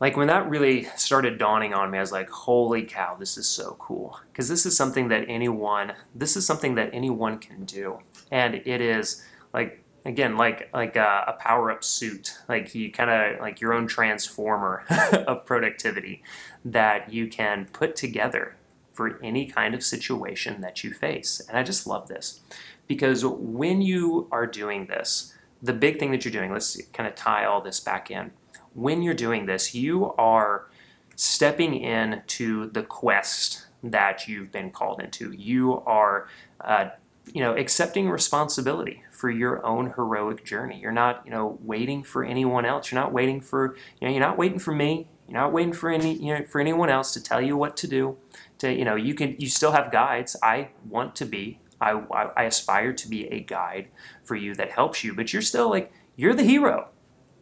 like 0.02 0.18
when 0.18 0.28
that 0.28 0.50
really 0.50 0.86
started 0.96 1.38
dawning 1.38 1.74
on 1.74 1.90
me 1.90 1.98
i 1.98 2.02
was 2.02 2.12
like 2.12 2.30
holy 2.30 2.84
cow 2.84 3.16
this 3.18 3.38
is 3.38 3.48
so 3.48 3.78
cool 3.80 4.20
because 4.32 4.50
this 4.50 4.66
is 4.66 4.76
something 4.76 5.08
that 5.08 5.24
anyone 5.30 5.94
this 6.14 6.36
is 6.36 6.46
something 6.46 6.76
that 6.76 6.90
anyone 6.92 7.38
can 7.38 7.64
do 7.64 8.00
and 8.32 8.56
it 8.56 8.82
is 8.82 9.24
like 9.54 9.81
again 10.06 10.38
like 10.38 10.70
like 10.74 10.96
a, 10.96 11.26
a 11.28 11.34
power 11.34 11.72
up 11.72 11.84
suit 11.84 12.38
like 12.50 12.74
you 12.74 12.92
kind 12.92 13.10
of 13.10 13.40
like 13.40 13.62
your 13.62 13.74
own 13.74 13.88
transformer 13.88 14.84
of 15.28 15.46
productivity 15.46 16.24
that 16.66 17.12
you 17.12 17.28
can 17.28 17.68
put 17.72 17.96
together 17.96 18.56
for 18.94 19.20
any 19.24 19.46
kind 19.46 19.74
of 19.74 19.84
situation 19.84 20.62
that 20.62 20.84
you 20.84 20.92
face 20.92 21.42
and 21.48 21.58
i 21.58 21.64
just 21.64 21.86
love 21.86 22.08
this 22.08 22.42
because 22.88 23.26
when 23.26 23.82
you 23.82 24.28
are 24.32 24.48
doing 24.48 24.88
this 24.88 25.34
the 25.62 25.74
big 25.74 26.00
thing 26.00 26.12
that 26.12 26.26
you're 26.26 26.32
doing 26.32 26.52
let's 26.52 26.82
kind 26.94 27.08
of 27.08 27.16
tie 27.16 27.46
all 27.46 27.62
this 27.62 27.80
back 27.80 28.10
in 28.10 28.32
when 28.74 29.02
you're 29.02 29.14
doing 29.14 29.46
this, 29.46 29.76
you 29.76 30.14
are 30.14 30.68
stepping 31.16 31.76
into 31.76 32.70
the 32.72 32.84
quest 32.84 33.68
that 33.84 34.28
you've 34.28 34.52
been 34.52 34.72
called 34.72 35.02
into. 35.02 35.32
You 35.32 35.80
are, 35.82 36.28
uh, 36.62 36.90
you 37.34 37.42
know, 37.42 37.56
accepting 37.56 38.10
responsibility 38.10 39.04
for 39.12 39.30
your 39.30 39.66
own 39.66 39.94
heroic 39.96 40.46
journey. 40.46 40.80
You're 40.80 40.92
not, 40.92 41.22
you 41.26 41.32
know, 41.32 41.58
waiting 41.62 42.04
for 42.04 42.24
anyone 42.24 42.66
else. 42.66 42.92
You're 42.92 43.02
not 43.02 43.14
waiting 43.14 43.42
for, 43.42 43.76
you 44.00 44.08
know, 44.08 44.12
you're 44.14 44.20
not 44.20 44.38
waiting 44.38 44.60
for 44.60 44.74
me. 44.74 45.08
You're 45.28 45.40
not 45.40 45.54
waiting 45.54 45.74
for 45.74 45.90
any, 45.90 46.14
you 46.14 46.34
know, 46.34 46.46
for 46.46 46.60
anyone 46.60 46.90
else 46.90 47.14
to 47.14 47.24
tell 47.24 47.42
you 47.42 47.56
what 47.56 47.78
to 47.78 47.88
do. 47.88 48.18
To, 48.60 48.72
you 48.72 48.84
know, 48.84 48.96
you 48.96 49.14
can, 49.14 49.36
you 49.40 49.48
still 49.50 49.72
have 49.72 49.92
guides. 49.92 50.36
I 50.44 50.70
want 50.88 51.16
to 51.18 51.26
be. 51.26 51.60
I, 51.80 51.94
I, 52.38 52.44
aspire 52.44 52.94
to 52.94 53.10
be 53.10 53.26
a 53.30 53.40
guide 53.40 53.88
for 54.24 54.36
you 54.36 54.54
that 54.54 54.70
helps 54.70 55.04
you, 55.04 55.16
but 55.16 55.34
you're 55.34 55.42
still 55.42 55.68
like 55.68 55.92
you're 56.16 56.36
the 56.36 56.44
hero 56.44 56.90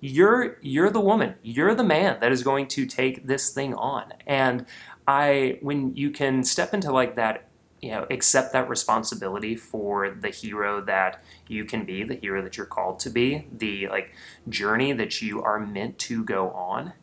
you're 0.01 0.57
you're 0.61 0.89
the 0.89 0.99
woman 0.99 1.35
you're 1.41 1.75
the 1.75 1.83
man 1.83 2.17
that 2.19 2.31
is 2.31 2.43
going 2.43 2.67
to 2.67 2.85
take 2.85 3.27
this 3.27 3.49
thing 3.49 3.73
on 3.73 4.13
and 4.25 4.65
i 5.07 5.57
when 5.61 5.95
you 5.95 6.09
can 6.09 6.43
step 6.43 6.73
into 6.73 6.91
like 6.91 7.15
that 7.15 7.48
you 7.81 7.91
know 7.91 8.05
accept 8.09 8.53
that 8.53 8.69
responsibility 8.69 9.55
for 9.55 10.09
the 10.09 10.29
hero 10.29 10.81
that 10.81 11.21
you 11.47 11.65
can 11.65 11.85
be 11.85 12.03
the 12.03 12.15
hero 12.15 12.41
that 12.41 12.57
you're 12.57 12.65
called 12.65 12.99
to 12.99 13.09
be 13.09 13.47
the 13.51 13.87
like 13.87 14.13
journey 14.47 14.91
that 14.93 15.21
you 15.21 15.41
are 15.41 15.59
meant 15.59 15.97
to 15.97 16.23
go 16.23 16.51
on. 16.51 16.93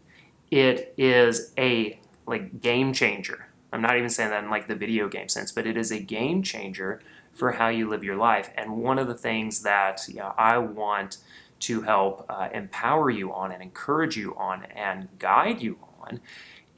It 0.51 0.95
is 0.97 1.53
a 1.59 1.99
like 2.27 2.61
game 2.61 2.93
changer. 2.93 3.49
I'm 3.73 3.83
not 3.83 3.97
even 3.97 4.11
saying 4.11 4.31
that 4.31 4.45
in 4.45 4.51
like 4.51 4.69
the 4.69 4.77
video 4.77 5.09
game 5.09 5.29
sense 5.29 5.53
but 5.53 5.67
it 5.67 5.77
is 5.77 5.91
a 5.91 5.99
game 5.99 6.43
changer 6.43 7.01
for 7.33 7.53
how 7.53 7.69
you 7.69 7.89
live 7.89 8.03
your 8.03 8.17
life. 8.17 8.51
And 8.57 8.79
one 8.79 8.99
of 8.99 9.09
the 9.09 9.15
things 9.15 9.63
that 9.63 10.07
you 10.09 10.17
know, 10.17 10.35
i 10.39 10.59
want 10.59 11.19
to 11.59 11.83
help 11.83 12.27
uh, 12.29 12.49
empower 12.53 13.11
you 13.11 13.33
on 13.33 13.51
and 13.51 13.63
encourage 13.63 14.17
you 14.17 14.35
on 14.37 14.65
and 14.65 15.09
guide 15.19 15.63
you 15.63 15.79
on 16.03 16.21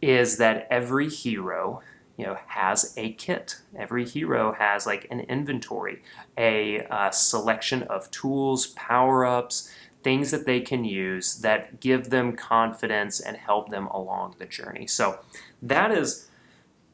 is 0.00 0.37
that 0.38 0.66
every 0.70 1.08
hero 1.08 1.80
you 2.18 2.26
know 2.26 2.37
has 2.48 2.92
a 2.98 3.12
kit. 3.12 3.61
Every 3.74 4.04
hero 4.04 4.52
has 4.52 4.85
like 4.87 5.07
an 5.11 5.20
inventory 5.20 6.02
a 6.37 6.81
uh, 6.90 7.11
selection 7.11 7.85
of 7.85 8.11
tools 8.11 8.66
power-ups 8.66 9.72
things 10.02 10.31
that 10.31 10.46
they 10.46 10.61
can 10.61 10.85
use 10.85 11.37
that 11.37 11.81
give 11.81 12.11
them 12.11 12.37
confidence 12.37 13.20
and 13.20 13.37
help 13.37 13.70
them 13.70 13.87
along 13.88 14.35
the 14.38 14.46
journey. 14.46 14.87
So 14.87 15.20
that 15.62 15.90
is 15.90 16.28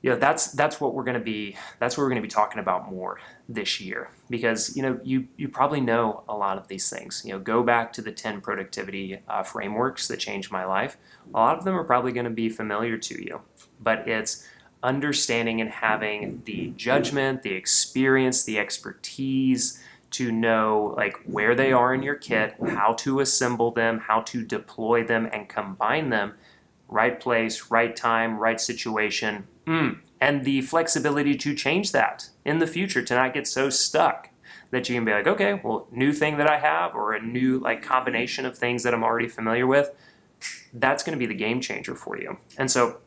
you 0.02 0.10
know 0.10 0.16
that's 0.16 0.52
that's 0.52 0.80
what 0.80 0.94
we're 0.94 1.04
going 1.04 1.18
to 1.18 1.24
be 1.24 1.56
that's 1.78 1.96
what 1.96 2.04
we're 2.04 2.10
going 2.10 2.22
to 2.22 2.28
be 2.28 2.28
talking 2.28 2.58
about 2.58 2.90
more 2.92 3.18
this 3.48 3.80
year. 3.80 4.10
Because 4.28 4.76
you 4.76 4.82
know 4.82 5.00
you 5.02 5.28
you 5.36 5.48
probably 5.48 5.80
know 5.80 6.22
a 6.28 6.36
lot 6.36 6.58
of 6.58 6.68
these 6.68 6.90
things. 6.90 7.22
You 7.24 7.32
know 7.32 7.38
go 7.38 7.62
back 7.62 7.94
to 7.94 8.02
the 8.02 8.12
10 8.12 8.42
productivity 8.42 9.20
uh, 9.26 9.42
frameworks 9.42 10.06
that 10.08 10.18
changed 10.18 10.52
my 10.52 10.66
life. 10.66 10.98
A 11.32 11.36
lot 11.38 11.56
of 11.56 11.64
them 11.64 11.74
are 11.74 11.84
probably 11.84 12.12
going 12.12 12.24
to 12.24 12.30
be 12.30 12.50
familiar 12.50 12.98
to 12.98 13.24
you 13.24 13.40
but 13.80 14.08
it's 14.08 14.48
understanding 14.84 15.60
and 15.60 15.70
having 15.70 16.42
the 16.44 16.68
judgment 16.76 17.42
the 17.42 17.54
experience 17.54 18.44
the 18.44 18.58
expertise 18.58 19.82
to 20.10 20.30
know 20.30 20.94
like 20.96 21.16
where 21.24 21.54
they 21.56 21.72
are 21.72 21.92
in 21.92 22.02
your 22.02 22.14
kit 22.14 22.54
how 22.68 22.92
to 22.92 23.18
assemble 23.18 23.72
them 23.72 23.98
how 23.98 24.20
to 24.20 24.44
deploy 24.44 25.02
them 25.02 25.28
and 25.32 25.48
combine 25.48 26.10
them 26.10 26.34
right 26.88 27.18
place 27.18 27.70
right 27.70 27.96
time 27.96 28.38
right 28.38 28.60
situation 28.60 29.44
Mm. 29.66 29.98
And 30.20 30.44
the 30.44 30.62
flexibility 30.62 31.36
to 31.36 31.54
change 31.54 31.92
that 31.92 32.30
in 32.44 32.58
the 32.58 32.66
future 32.66 33.02
to 33.02 33.14
not 33.14 33.34
get 33.34 33.46
so 33.46 33.70
stuck 33.70 34.30
that 34.70 34.88
you 34.88 34.94
can 34.94 35.04
be 35.04 35.12
like, 35.12 35.26
okay, 35.26 35.60
well, 35.62 35.86
new 35.90 36.12
thing 36.12 36.36
that 36.38 36.48
I 36.48 36.58
have 36.58 36.94
or 36.94 37.12
a 37.12 37.22
new 37.22 37.58
like 37.58 37.82
combination 37.82 38.46
of 38.46 38.56
things 38.56 38.82
that 38.82 38.94
I'm 38.94 39.04
already 39.04 39.28
familiar 39.28 39.66
with, 39.66 39.90
that's 40.72 41.02
going 41.02 41.16
to 41.16 41.18
be 41.18 41.26
the 41.26 41.38
game 41.38 41.60
changer 41.60 41.94
for 41.94 42.18
you. 42.18 42.38
And 42.58 42.70
so 42.70 42.98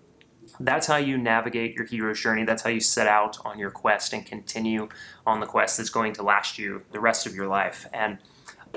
that's 0.60 0.88
how 0.88 0.98
you 0.98 1.18
navigate 1.18 1.76
your 1.76 1.86
hero's 1.86 2.20
journey. 2.20 2.44
That's 2.44 2.62
how 2.62 2.70
you 2.70 2.80
set 2.80 3.08
out 3.08 3.38
on 3.46 3.60
your 3.60 3.72
quest 3.72 4.14
and 4.14 4.26
continue 4.26 4.90
on 5.26 5.40
the 5.40 5.46
quest 5.46 5.78
that's 5.78 5.90
going 5.90 6.14
to 6.14 6.24
last 6.24 6.58
you 6.58 6.84
the 6.92 7.00
rest 7.00 7.26
of 7.26 7.36
your 7.36 7.48
life. 7.48 7.88
And 7.94 8.18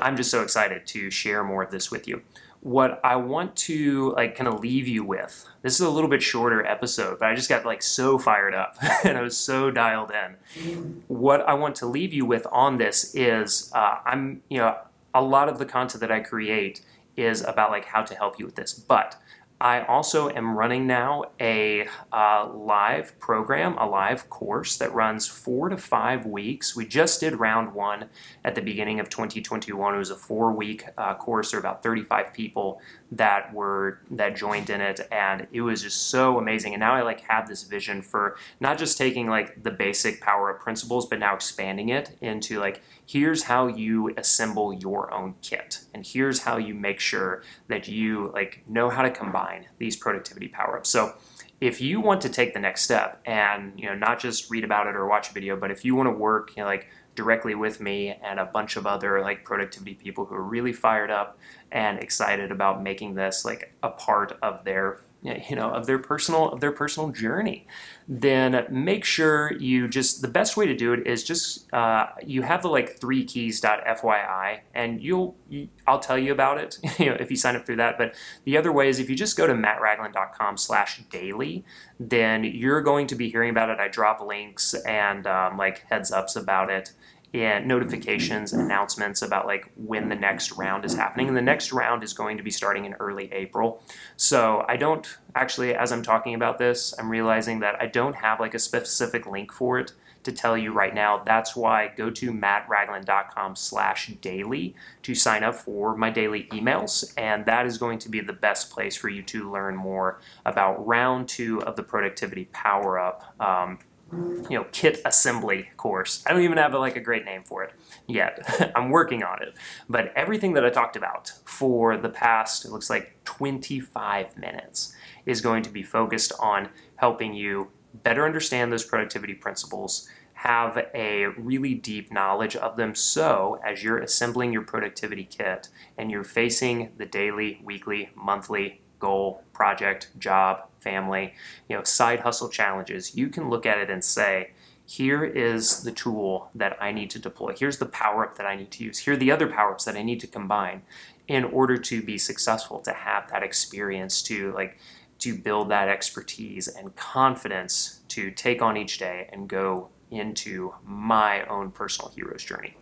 I'm 0.00 0.16
just 0.16 0.30
so 0.30 0.42
excited 0.42 0.86
to 0.88 1.10
share 1.10 1.42
more 1.44 1.62
of 1.62 1.70
this 1.70 1.90
with 1.90 2.06
you 2.06 2.22
what 2.60 3.00
I 3.02 3.16
want 3.16 3.56
to 3.56 4.12
like 4.12 4.36
kind 4.36 4.48
of 4.48 4.60
leave 4.60 4.86
you 4.86 5.02
with. 5.02 5.46
This 5.62 5.74
is 5.74 5.80
a 5.80 5.90
little 5.90 6.10
bit 6.10 6.22
shorter 6.22 6.64
episode, 6.64 7.18
but 7.18 7.28
I 7.28 7.34
just 7.34 7.48
got 7.48 7.64
like 7.64 7.82
so 7.82 8.18
fired 8.18 8.54
up 8.54 8.76
and 9.04 9.16
I 9.16 9.22
was 9.22 9.36
so 9.36 9.70
dialed 9.70 10.10
in. 10.10 11.02
What 11.08 11.40
I 11.48 11.54
want 11.54 11.74
to 11.76 11.86
leave 11.86 12.12
you 12.12 12.26
with 12.26 12.46
on 12.52 12.78
this 12.78 13.14
is 13.14 13.70
uh, 13.74 13.98
I'm, 14.04 14.42
you 14.48 14.58
know, 14.58 14.76
a 15.14 15.22
lot 15.22 15.48
of 15.48 15.58
the 15.58 15.66
content 15.66 16.00
that 16.02 16.12
I 16.12 16.20
create 16.20 16.82
is 17.16 17.42
about 17.42 17.70
like 17.70 17.86
how 17.86 18.02
to 18.02 18.14
help 18.14 18.38
you 18.38 18.44
with 18.44 18.56
this, 18.56 18.74
but 18.74 19.16
I 19.60 19.84
also 19.84 20.30
am 20.30 20.56
running 20.56 20.86
now 20.86 21.24
a 21.38 21.86
uh, 22.10 22.48
live 22.50 23.18
program, 23.18 23.76
a 23.76 23.86
live 23.86 24.30
course 24.30 24.78
that 24.78 24.94
runs 24.94 25.26
four 25.26 25.68
to 25.68 25.76
five 25.76 26.24
weeks. 26.24 26.74
We 26.74 26.86
just 26.86 27.20
did 27.20 27.38
round 27.38 27.74
one 27.74 28.06
at 28.42 28.54
the 28.54 28.62
beginning 28.62 29.00
of 29.00 29.10
2021. 29.10 29.94
It 29.94 29.98
was 29.98 30.08
a 30.08 30.16
four-week 30.16 30.86
uh, 30.96 31.14
course. 31.16 31.52
Were 31.52 31.58
about 31.58 31.82
35 31.82 32.32
people 32.32 32.80
that 33.12 33.52
were 33.52 34.00
that 34.10 34.36
joined 34.36 34.70
in 34.70 34.80
it, 34.80 35.00
and 35.10 35.46
it 35.52 35.62
was 35.62 35.82
just 35.82 36.10
so 36.10 36.38
amazing. 36.38 36.74
And 36.74 36.80
now 36.80 36.94
I 36.94 37.02
like 37.02 37.20
have 37.22 37.48
this 37.48 37.64
vision 37.64 38.02
for 38.02 38.36
not 38.60 38.78
just 38.78 38.96
taking 38.96 39.28
like 39.28 39.62
the 39.62 39.70
basic 39.70 40.20
power 40.20 40.50
of 40.50 40.60
principles, 40.60 41.06
but 41.06 41.18
now 41.18 41.34
expanding 41.34 41.88
it 41.88 42.16
into 42.20 42.60
like 42.60 42.82
here's 43.10 43.44
how 43.44 43.66
you 43.66 44.14
assemble 44.16 44.72
your 44.72 45.12
own 45.12 45.34
kit 45.42 45.80
and 45.92 46.06
here's 46.06 46.40
how 46.40 46.56
you 46.56 46.74
make 46.74 47.00
sure 47.00 47.42
that 47.66 47.88
you 47.88 48.30
like 48.32 48.62
know 48.68 48.88
how 48.88 49.02
to 49.02 49.10
combine 49.10 49.66
these 49.78 49.96
productivity 49.96 50.46
power-ups 50.46 50.88
so 50.88 51.14
if 51.60 51.80
you 51.80 52.00
want 52.00 52.22
to 52.22 52.28
take 52.28 52.54
the 52.54 52.60
next 52.60 52.82
step 52.82 53.20
and 53.26 53.72
you 53.76 53.86
know 53.86 53.94
not 53.94 54.18
just 54.18 54.50
read 54.50 54.64
about 54.64 54.86
it 54.86 54.96
or 54.96 55.06
watch 55.06 55.30
a 55.30 55.32
video 55.32 55.56
but 55.56 55.70
if 55.70 55.84
you 55.84 55.94
want 55.94 56.06
to 56.06 56.12
work 56.12 56.52
you 56.56 56.62
know, 56.62 56.68
like 56.68 56.88
directly 57.14 57.54
with 57.54 57.80
me 57.80 58.16
and 58.22 58.40
a 58.40 58.44
bunch 58.46 58.76
of 58.76 58.86
other 58.86 59.20
like 59.20 59.44
productivity 59.44 59.94
people 59.94 60.24
who 60.24 60.34
are 60.34 60.42
really 60.42 60.72
fired 60.72 61.10
up 61.10 61.38
and 61.70 61.98
excited 61.98 62.50
about 62.50 62.82
making 62.82 63.14
this 63.14 63.44
like 63.44 63.74
a 63.82 63.90
part 63.90 64.38
of 64.42 64.64
their 64.64 65.00
you 65.22 65.54
know 65.54 65.70
of 65.70 65.86
their 65.86 65.98
personal 65.98 66.50
of 66.50 66.60
their 66.60 66.72
personal 66.72 67.10
journey 67.10 67.66
then 68.08 68.66
make 68.70 69.04
sure 69.04 69.52
you 69.58 69.86
just 69.86 70.22
the 70.22 70.28
best 70.28 70.56
way 70.56 70.66
to 70.66 70.74
do 70.74 70.92
it 70.92 71.06
is 71.06 71.22
just 71.22 71.72
uh, 71.72 72.06
you 72.24 72.42
have 72.42 72.62
the 72.62 72.68
like 72.68 72.98
three 72.98 73.24
keys.fyi 73.24 74.60
and 74.74 75.02
you'll 75.02 75.36
you, 75.48 75.68
i'll 75.86 75.98
tell 75.98 76.18
you 76.18 76.32
about 76.32 76.58
it 76.58 76.78
you 76.98 77.06
know 77.06 77.16
if 77.20 77.30
you 77.30 77.36
sign 77.36 77.54
up 77.54 77.66
through 77.66 77.76
that 77.76 77.98
but 77.98 78.14
the 78.44 78.56
other 78.56 78.72
way 78.72 78.88
is 78.88 78.98
if 78.98 79.10
you 79.10 79.16
just 79.16 79.36
go 79.36 79.46
to 79.46 79.52
mattragland.com 79.52 80.56
slash 80.56 81.02
daily 81.10 81.64
then 82.00 82.44
you're 82.44 82.80
going 82.80 83.06
to 83.06 83.14
be 83.14 83.28
hearing 83.28 83.50
about 83.50 83.68
it. 83.68 83.78
I 83.78 83.88
drop 83.88 84.22
links 84.22 84.72
and 84.72 85.26
um, 85.26 85.58
like 85.58 85.84
heads 85.90 86.10
ups 86.10 86.34
about 86.34 86.70
it 86.70 86.92
and 87.32 87.66
notifications, 87.66 88.52
announcements 88.52 89.22
about 89.22 89.46
like 89.46 89.70
when 89.76 90.08
the 90.08 90.16
next 90.16 90.52
round 90.52 90.84
is 90.84 90.94
happening. 90.94 91.28
And 91.28 91.36
the 91.36 91.42
next 91.42 91.72
round 91.72 92.02
is 92.02 92.12
going 92.12 92.36
to 92.36 92.42
be 92.42 92.50
starting 92.50 92.84
in 92.84 92.94
early 92.94 93.32
April. 93.32 93.82
So 94.16 94.64
I 94.68 94.76
don't 94.76 95.06
actually, 95.34 95.74
as 95.74 95.92
I'm 95.92 96.02
talking 96.02 96.34
about 96.34 96.58
this, 96.58 96.92
I'm 96.98 97.08
realizing 97.08 97.60
that 97.60 97.80
I 97.80 97.86
don't 97.86 98.16
have 98.16 98.40
like 98.40 98.54
a 98.54 98.58
specific 98.58 99.26
link 99.26 99.52
for 99.52 99.78
it 99.78 99.92
to 100.22 100.32
tell 100.32 100.56
you 100.56 100.72
right 100.72 100.94
now. 100.94 101.22
That's 101.24 101.56
why 101.56 101.92
go 101.96 102.10
to 102.10 102.32
mattragland.com 102.32 103.56
slash 103.56 104.08
daily 104.20 104.74
to 105.02 105.14
sign 105.14 105.44
up 105.44 105.54
for 105.54 105.96
my 105.96 106.10
daily 106.10 106.44
emails. 106.52 107.12
And 107.16 107.46
that 107.46 107.66
is 107.66 107.78
going 107.78 107.98
to 108.00 108.08
be 108.08 108.20
the 108.20 108.32
best 108.32 108.70
place 108.70 108.96
for 108.96 109.08
you 109.08 109.22
to 109.24 109.50
learn 109.50 109.76
more 109.76 110.20
about 110.44 110.86
round 110.86 111.28
two 111.28 111.62
of 111.62 111.76
the 111.76 111.82
productivity 111.82 112.46
power 112.52 112.98
up. 112.98 113.34
Um, 113.40 113.78
you 114.12 114.56
know, 114.58 114.66
kit 114.72 115.00
assembly 115.04 115.70
course. 115.76 116.24
I 116.26 116.32
don't 116.32 116.42
even 116.42 116.58
have 116.58 116.74
a, 116.74 116.78
like 116.78 116.96
a 116.96 117.00
great 117.00 117.24
name 117.24 117.42
for 117.44 117.62
it 117.62 117.72
yet. 118.06 118.72
I'm 118.76 118.90
working 118.90 119.22
on 119.22 119.42
it. 119.42 119.54
But 119.88 120.12
everything 120.16 120.54
that 120.54 120.64
I 120.64 120.70
talked 120.70 120.96
about 120.96 121.32
for 121.44 121.96
the 121.96 122.08
past, 122.08 122.64
it 122.64 122.70
looks 122.70 122.90
like 122.90 123.22
25 123.24 124.36
minutes, 124.36 124.94
is 125.26 125.40
going 125.40 125.62
to 125.62 125.70
be 125.70 125.82
focused 125.82 126.32
on 126.40 126.70
helping 126.96 127.34
you 127.34 127.68
better 128.02 128.24
understand 128.24 128.72
those 128.72 128.84
productivity 128.84 129.34
principles, 129.34 130.08
have 130.34 130.78
a 130.94 131.26
really 131.36 131.74
deep 131.74 132.10
knowledge 132.10 132.56
of 132.56 132.76
them. 132.76 132.94
So, 132.94 133.60
as 133.64 133.84
you're 133.84 133.98
assembling 133.98 134.52
your 134.52 134.62
productivity 134.62 135.24
kit 135.24 135.68
and 135.98 136.10
you're 136.10 136.24
facing 136.24 136.92
the 136.96 137.04
daily, 137.04 137.60
weekly, 137.62 138.10
monthly 138.14 138.80
goal, 138.98 139.42
project, 139.52 140.08
job, 140.18 140.69
family, 140.80 141.34
you 141.68 141.76
know, 141.76 141.82
side 141.84 142.20
hustle 142.20 142.48
challenges, 142.48 143.16
you 143.16 143.28
can 143.28 143.48
look 143.48 143.66
at 143.66 143.78
it 143.78 143.90
and 143.90 144.02
say, 144.04 144.50
here 144.86 145.24
is 145.24 145.84
the 145.84 145.92
tool 145.92 146.50
that 146.52 146.76
I 146.80 146.90
need 146.90 147.10
to 147.10 147.20
deploy. 147.20 147.54
Here's 147.56 147.78
the 147.78 147.86
power 147.86 148.24
up 148.24 148.36
that 148.38 148.46
I 148.46 148.56
need 148.56 148.72
to 148.72 148.84
use. 148.84 148.98
Here 148.98 149.14
are 149.14 149.16
the 149.16 149.30
other 149.30 149.46
power 149.46 149.72
ups 149.72 149.84
that 149.84 149.96
I 149.96 150.02
need 150.02 150.18
to 150.20 150.26
combine 150.26 150.82
in 151.28 151.44
order 151.44 151.76
to 151.76 152.02
be 152.02 152.18
successful, 152.18 152.80
to 152.80 152.92
have 152.92 153.30
that 153.30 153.44
experience, 153.44 154.20
to 154.22 154.52
like 154.52 154.78
to 155.20 155.36
build 155.38 155.68
that 155.68 155.88
expertise 155.88 156.66
and 156.66 156.96
confidence 156.96 158.00
to 158.08 158.32
take 158.32 158.62
on 158.62 158.76
each 158.76 158.98
day 158.98 159.28
and 159.32 159.48
go 159.48 159.90
into 160.10 160.74
my 160.84 161.44
own 161.44 161.70
personal 161.70 162.10
hero's 162.10 162.42
journey. 162.42 162.76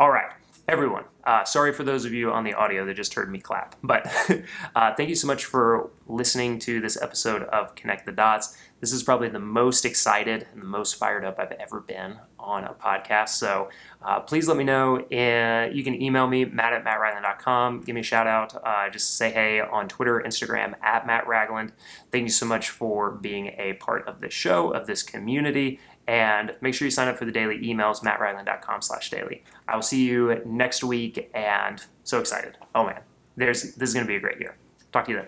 All 0.00 0.10
right, 0.10 0.32
everyone. 0.68 1.04
Uh, 1.22 1.44
sorry 1.44 1.72
for 1.72 1.84
those 1.84 2.04
of 2.04 2.12
you 2.12 2.32
on 2.32 2.44
the 2.44 2.54
audio 2.54 2.84
that 2.84 2.94
just 2.94 3.14
heard 3.14 3.30
me 3.30 3.38
clap, 3.38 3.76
but 3.82 4.06
uh, 4.76 4.94
thank 4.94 5.08
you 5.08 5.14
so 5.14 5.26
much 5.26 5.44
for 5.44 5.90
listening 6.06 6.58
to 6.58 6.80
this 6.80 7.00
episode 7.00 7.42
of 7.44 7.74
Connect 7.74 8.06
the 8.06 8.12
Dots. 8.12 8.56
This 8.80 8.92
is 8.92 9.02
probably 9.02 9.28
the 9.28 9.40
most 9.40 9.84
excited 9.84 10.46
and 10.52 10.60
the 10.60 10.66
most 10.66 10.94
fired 10.94 11.24
up 11.24 11.38
I've 11.38 11.52
ever 11.52 11.80
been 11.80 12.18
on 12.38 12.64
a 12.64 12.74
podcast. 12.74 13.30
So 13.30 13.70
uh, 14.02 14.20
please 14.20 14.46
let 14.48 14.56
me 14.56 14.64
know. 14.64 14.98
Uh, 14.98 15.68
you 15.72 15.82
can 15.82 16.00
email 16.00 16.26
me, 16.26 16.44
matt 16.44 16.72
at 16.72 16.84
mattragland.com. 16.84 17.80
Give 17.80 17.94
me 17.94 18.02
a 18.02 18.04
shout 18.04 18.26
out. 18.26 18.54
Uh, 18.64 18.88
just 18.90 19.16
say 19.16 19.30
hey 19.30 19.60
on 19.60 19.88
Twitter, 19.88 20.22
Instagram, 20.24 20.74
at 20.82 21.06
Matt 21.06 21.26
Ragland. 21.26 21.72
Thank 22.12 22.24
you 22.24 22.30
so 22.30 22.46
much 22.46 22.70
for 22.70 23.10
being 23.10 23.48
a 23.58 23.74
part 23.74 24.06
of 24.06 24.20
this 24.20 24.34
show, 24.34 24.72
of 24.72 24.86
this 24.86 25.02
community. 25.02 25.80
And 26.08 26.54
make 26.60 26.74
sure 26.74 26.86
you 26.86 26.90
sign 26.90 27.08
up 27.08 27.16
for 27.16 27.24
the 27.24 27.32
daily 27.32 27.58
emails, 27.58 28.02
mattragland.com 28.02 28.80
slash 28.82 29.10
daily. 29.10 29.42
I 29.66 29.74
will 29.74 29.82
see 29.82 30.04
you 30.04 30.40
next 30.46 30.84
week 30.84 31.30
and 31.34 31.82
so 32.04 32.20
excited. 32.20 32.56
Oh 32.74 32.86
man, 32.86 33.00
there's 33.36 33.74
this 33.74 33.88
is 33.88 33.94
going 33.94 34.06
to 34.06 34.08
be 34.08 34.16
a 34.16 34.20
great 34.20 34.38
year. 34.38 34.56
Talk 34.92 35.06
to 35.06 35.10
you 35.10 35.16
then. 35.18 35.26